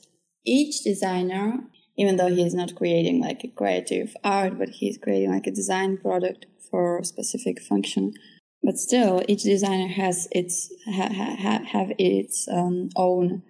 [0.47, 1.59] each designer
[1.99, 5.99] even though he's not creating like a creative art, but he's creating like a design
[5.99, 8.15] product for a specific function.
[8.63, 13.43] But still, each designer has its ha, ha, have its um, own,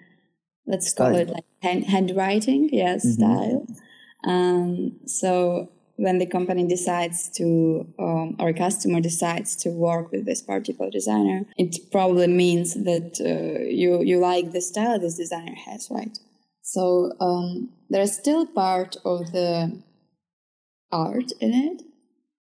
[0.66, 1.16] let's call style.
[1.16, 3.12] it like hand, handwriting, yes, mm-hmm.
[3.12, 3.66] style.
[4.24, 10.26] Um, so when the company decides to, um, or a customer decides to work with
[10.26, 15.56] this particular designer, it probably means that uh, you you like the style this designer
[15.66, 16.16] has, right?
[16.62, 19.82] So um, there's still part of the
[20.92, 21.82] art in it,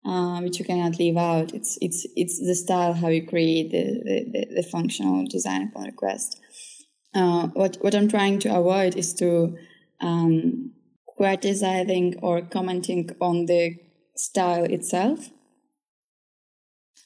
[0.04, 1.54] uh, which you cannot leave out.
[1.54, 3.84] It's it's it's the style how you create the
[4.32, 6.40] the, the functional design upon request.
[7.14, 9.56] Uh, what what I'm trying to avoid is to
[10.00, 10.72] um,
[11.16, 13.76] criticizing or commenting on the
[14.16, 15.30] style itself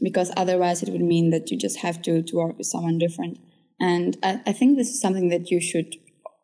[0.01, 3.38] because otherwise it would mean that you just have to, to work with someone different
[3.80, 5.97] and I, I think this is something that you should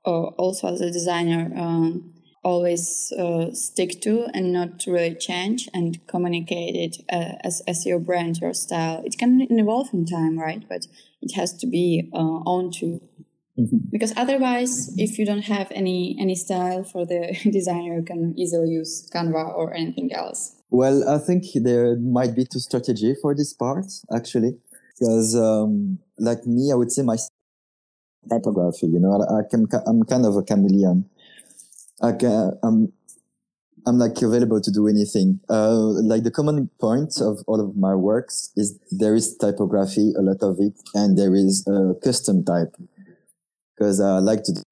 [0.07, 2.13] uh, also as a designer um,
[2.43, 7.99] always uh, stick to and not really change and communicate it uh, as, as your
[7.99, 9.03] brand, your style.
[9.05, 10.63] It can evolve in time, right?
[10.69, 10.87] But
[11.21, 13.01] it has to be uh, owned to.
[13.59, 13.77] Mm-hmm.
[13.91, 18.71] Because otherwise, if you don't have any any style for the designer, you can easily
[18.71, 20.57] use Canva or anything else.
[20.71, 23.85] Well, I think there might be two strategy for this part
[24.17, 24.57] actually,
[24.99, 27.19] because um, like me, I would say my
[28.31, 28.87] typography.
[28.87, 31.11] You know, I, I can, I'm kind of a chameleon.
[32.03, 32.93] I can, I'm,
[33.87, 35.41] I'm like available to do anything.
[35.49, 40.23] Uh, like the common point of all of my works is there is typography, a
[40.23, 42.75] lot of it, and there is a custom type
[43.75, 44.53] because I like to.
[44.53, 44.63] Do.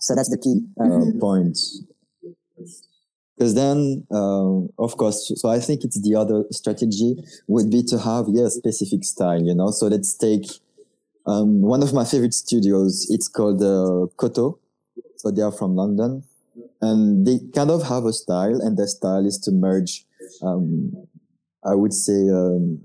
[0.00, 1.58] So that's the key uh, point.
[3.36, 7.16] Because then, uh, of course, so I think it's the other strategy
[7.48, 9.42] would be to have yeah specific style.
[9.42, 10.46] You know, so let's take
[11.26, 14.58] um, one of my favorite studios, it's called uh, Koto.
[15.16, 16.24] So they are from London.
[16.80, 20.04] And they kind of have a style and their style is to merge,
[20.42, 20.92] um,
[21.64, 22.80] I would say, um,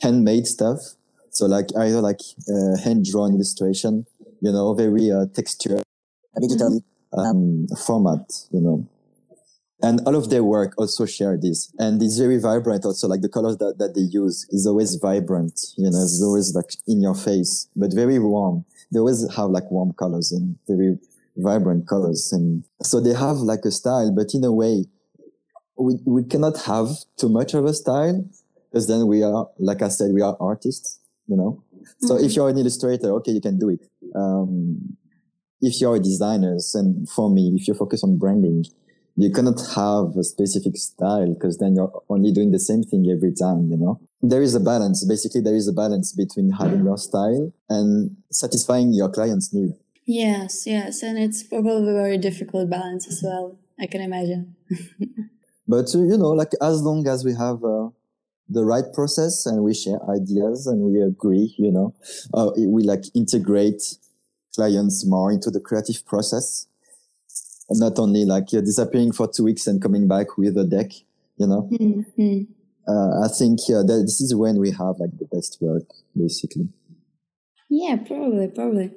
[0.00, 0.78] handmade stuff.
[1.30, 4.06] So like either like uh, hand drawn illustration,
[4.40, 5.80] you know, very uh, texture,
[6.40, 6.82] digital
[7.16, 8.20] um, format,
[8.50, 8.88] you know.
[9.82, 11.70] And all of their work also share this.
[11.78, 15.60] And it's very vibrant also like the colors that, that they use is always vibrant
[15.76, 18.64] you know it's always like in your face but very warm.
[18.90, 20.98] They always have like warm colors and very
[21.36, 24.84] vibrant colors and so they have like a style but in a way
[25.78, 28.24] we, we cannot have too much of a style
[28.70, 32.06] because then we are like i said we are artists you know mm-hmm.
[32.06, 33.80] so if you're an illustrator okay you can do it
[34.14, 34.96] um,
[35.60, 38.64] if you're a designer and for me if you focus on branding
[39.16, 43.32] you cannot have a specific style because then you're only doing the same thing every
[43.32, 43.98] time, you know?
[44.20, 45.04] There is a balance.
[45.06, 49.72] Basically, there is a balance between having your style and satisfying your client's need.
[50.06, 51.02] Yes, yes.
[51.02, 53.58] And it's probably a very difficult balance as well.
[53.78, 54.54] I can imagine.
[55.68, 57.88] but, uh, you know, like as long as we have uh,
[58.48, 61.94] the right process and we share ideas and we agree, you know,
[62.32, 63.82] uh, we like integrate
[64.54, 66.66] clients more into the creative process
[67.70, 70.92] not only like you're disappearing for two weeks and coming back with a deck,
[71.36, 71.68] you know.
[71.72, 72.42] Mm-hmm.
[72.88, 75.84] Uh, I think that this is when we have like the best work,
[76.16, 76.68] basically.
[77.68, 78.92] Yeah, probably, probably.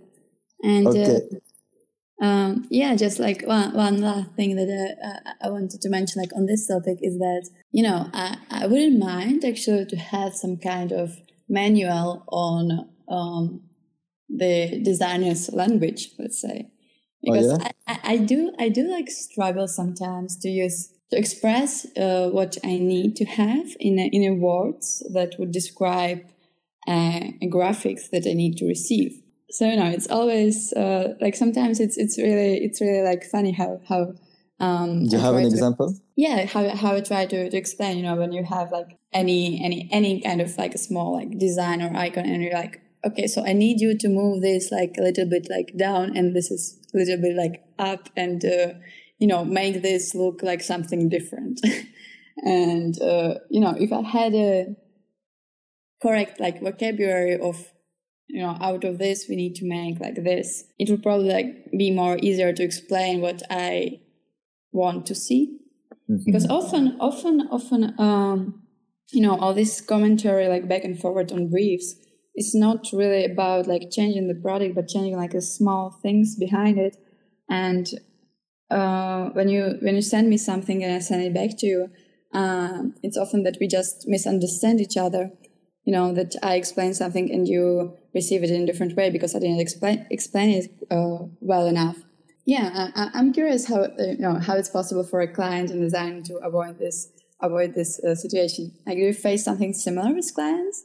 [0.62, 5.82] And uh, um, yeah, just like one, one last thing that uh, uh, I wanted
[5.82, 9.86] to mention, like on this topic, is that you know I, I wouldn't mind actually
[9.86, 13.62] to have some kind of manual on um,
[14.28, 16.70] the designer's language, let's say,
[17.28, 17.68] Oh, because yeah?
[17.88, 22.58] I, I, I do I do like struggle sometimes to use to express uh, what
[22.64, 26.24] I need to have in a, in a words that would describe
[26.88, 29.20] uh, graphics that I need to receive.
[29.52, 33.52] So you know, it's always uh, like sometimes it's it's really it's really like funny
[33.52, 34.14] how how
[34.60, 35.94] um, Do you I have an to- example?
[36.16, 39.64] yeah how, how i try to, to explain you know when you have like any
[39.64, 43.26] any any kind of like a small like design or icon and you're like okay
[43.26, 46.52] so i need you to move this like a little bit like down and this
[46.52, 48.74] is a little bit like up and uh,
[49.18, 51.62] you know make this look like something different
[52.46, 54.76] and uh, you know if i had a
[56.02, 57.72] correct like vocabulary of
[58.30, 60.66] you know out of this we need to make like this.
[60.80, 64.00] It would probably like be more easier to explain what i
[64.72, 65.58] want to see.
[66.10, 66.26] Mhm.
[66.26, 68.40] because often often often um
[69.12, 71.90] you know all this commentary like back and forward on briefs
[72.36, 76.78] is not really about like changing the product but changing like the small things behind
[76.88, 76.96] it.
[77.50, 77.86] And
[78.70, 81.90] uh when you when you send me something and i send it back to you
[82.34, 85.32] um it's often that we just misunderstand each other
[85.90, 87.64] you know that i explain something and you
[88.14, 91.98] receive it in a different way because i didn't explain explain it uh, well enough
[92.50, 95.82] yeah, I, I'm curious how uh, you know how it's possible for a client and
[95.82, 97.10] designer to avoid this
[97.42, 98.72] avoid this uh, situation.
[98.88, 100.84] Like, do you face something similar with clients?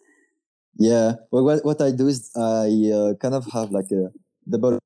[0.77, 1.15] Yeah.
[1.31, 4.11] Well, what, what I do is I uh, kind of have like a
[4.47, 4.79] double.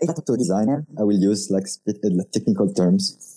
[0.00, 3.34] If I talk to a designer, I will use like uh, technical terms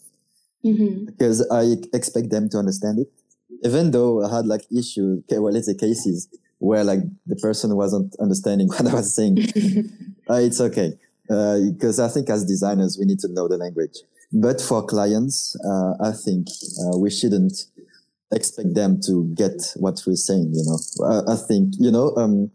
[0.63, 1.05] Mm-hmm.
[1.05, 3.11] because I expect them to understand it.
[3.64, 6.28] Even though I had like issue, okay, well, let's say cases
[6.60, 9.38] where like the person wasn't understanding what I was saying.
[10.30, 10.93] Uh, it's okay
[11.28, 13.97] because I think as designers we need to know the language.
[14.34, 16.47] But for clients, uh, I think
[16.86, 17.66] uh, we shouldn't
[18.34, 20.52] expect them to get what we're saying.
[20.54, 22.52] You know, I, I think you know um,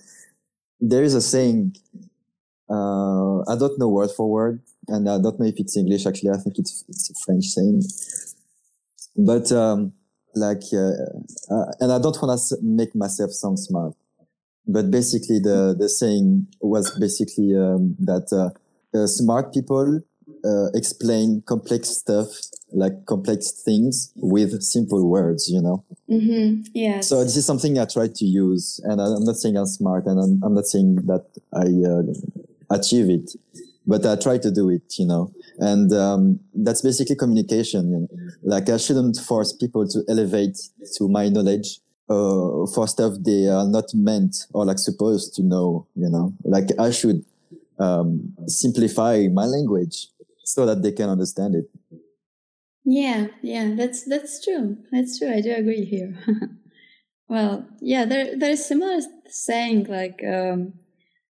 [0.81, 1.77] there is a saying.
[2.69, 6.07] Uh, I don't know word for word, and I don't know if it's English.
[6.07, 7.83] Actually, I think it's it's a French saying.
[9.17, 9.93] But um,
[10.37, 13.95] like, uh, uh, and I don't want to make myself sound smart
[14.67, 18.51] but basically the the saying was basically um, that uh,
[18.99, 20.01] uh, smart people
[20.45, 22.29] uh, explain complex stuff
[22.73, 26.63] like complex things with simple words you know mm-hmm.
[26.75, 27.09] Yes.
[27.09, 30.19] so this is something i try to use and i'm not saying i'm smart and
[30.19, 33.31] i'm, I'm not saying that i uh, achieve it
[33.87, 38.09] but i try to do it you know and um, that's basically communication you know?
[38.43, 40.57] like i shouldn't force people to elevate
[40.97, 45.87] to my knowledge uh, for stuff they are not meant or like supposed to know,
[45.95, 47.25] you know, like I should
[47.79, 50.09] um, simplify my language
[50.45, 51.65] so that they can understand it.
[52.85, 54.77] Yeah, yeah, that's that's true.
[54.93, 55.33] That's true.
[55.33, 56.17] I do agree here.
[57.29, 60.75] well, yeah, there there is similar saying like um,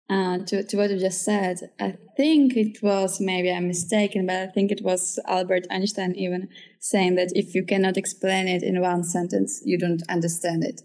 [0.09, 1.59] uh, to to what you just said.
[1.81, 6.49] I think it was maybe I'm mistaken, but I think it was Albert Einstein even
[6.81, 10.83] saying that if you cannot explain it in one sentence, you don't understand it,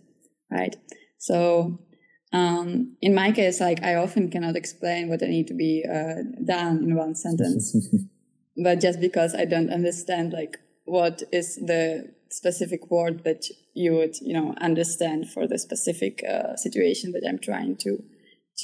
[0.49, 0.75] right?
[1.17, 1.79] So.
[2.33, 6.23] Um, in my case, like I often cannot explain what I need to be uh,
[6.45, 7.75] done in one sentence
[8.57, 14.19] but just because I don't understand like what is the specific word that you would
[14.21, 18.03] you know understand for the specific uh, situation that I'm trying to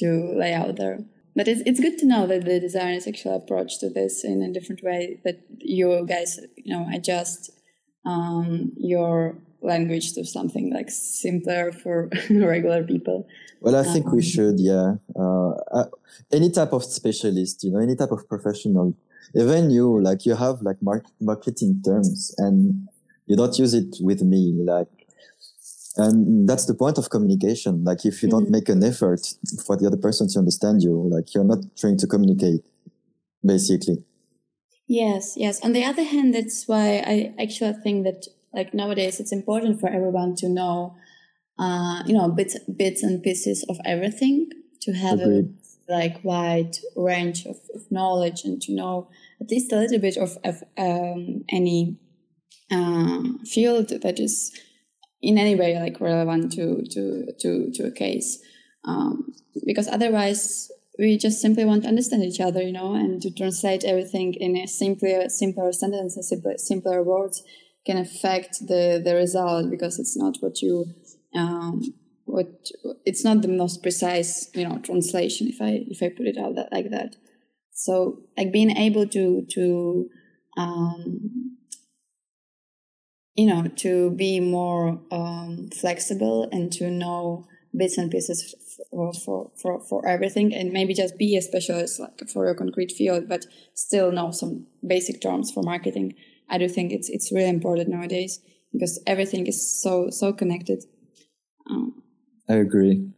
[0.00, 0.98] to lay out there.
[1.36, 4.52] But it's it's good to know that the designer's actual approach to this in a
[4.52, 7.50] different way that you guys you know adjust
[8.04, 13.26] um, your language to something like simpler for regular people.
[13.60, 14.94] Well, I think we Um, should, yeah.
[15.16, 15.86] Uh, uh,
[16.32, 18.94] any type of specialist, you know, any type of professional,
[19.34, 22.86] even you, like you have like mar- marketing terms and
[23.26, 24.97] you don't use it with me, like,
[25.98, 27.84] and that's the point of communication.
[27.84, 28.50] Like, if you don't Mhm.
[28.56, 29.22] make an effort
[29.66, 32.64] for the other person to understand you, like, you're not trying to communicate,
[33.44, 34.04] basically.
[34.86, 35.60] Yes, yes.
[35.64, 39.88] On the other hand, that's why I actually think that like nowadays it's important for
[39.88, 40.94] everyone to know,
[41.58, 44.48] uh, you know, bits bits and pieces of everything
[44.80, 45.54] to have Agreed.
[45.88, 49.08] a like wide range of, of knowledge and to know
[49.40, 51.96] at least a little bit of, of um, any
[52.70, 54.52] uh, field that is
[55.20, 58.38] in any way like relevant to to to to a case.
[58.84, 59.34] Um,
[59.66, 63.84] because otherwise we just simply want to understand each other you know and to translate
[63.84, 67.42] everything in a simpler simpler sentence and simpler, simpler words
[67.86, 70.86] can affect the the result because it's not what you
[71.34, 71.82] um,
[72.24, 72.70] what
[73.04, 76.54] it's not the most precise you know translation if i if i put it out
[76.54, 77.16] that like that.
[77.72, 80.08] So like being able to to
[80.56, 81.57] um
[83.38, 87.46] you know to be more um flexible and to know
[87.76, 88.54] bits and pieces
[88.90, 92.90] for, for, for, for everything and maybe just be a specialist like for a concrete
[92.90, 96.14] field but still know some basic terms for marketing.
[96.48, 98.40] I do think it's it's really important nowadays
[98.72, 100.84] because everything is so so connected.
[101.70, 102.02] Um,
[102.48, 103.08] i agree.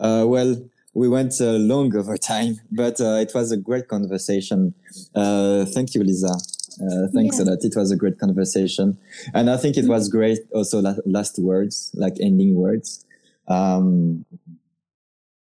[0.00, 0.50] Uh, well
[0.94, 4.74] we went uh, long over time but uh, it was a great conversation.
[5.14, 6.34] Uh, thank you lisa
[6.80, 7.44] uh, thanks yeah.
[7.44, 7.58] a lot.
[7.62, 8.98] It was a great conversation.
[9.34, 13.04] And I think it was great also last words, like ending words.
[13.48, 14.24] Um,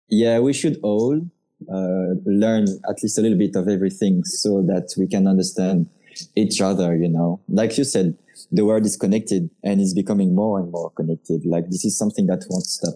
[0.08, 1.20] yeah, we should all
[1.72, 5.88] uh, learn at least a little bit of everything so that we can understand
[6.34, 7.40] each other, you know.
[7.48, 8.16] Like you said,
[8.52, 11.44] the world is connected and is becoming more and more connected.
[11.44, 12.94] Like this is something that won't stop.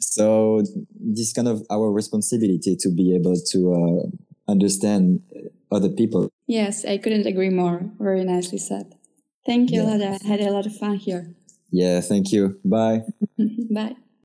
[0.00, 0.62] So
[0.98, 5.22] this kind of our responsibility to be able to uh, understand
[5.70, 6.30] other people.
[6.46, 7.90] Yes, I couldn't agree more.
[7.98, 8.94] Very nicely said.
[9.46, 9.82] Thank you.
[9.82, 10.18] Lada.
[10.22, 11.34] I had a lot of fun here.
[11.70, 12.60] Yeah, thank you.
[12.64, 13.02] Bye.
[13.70, 13.96] Bye.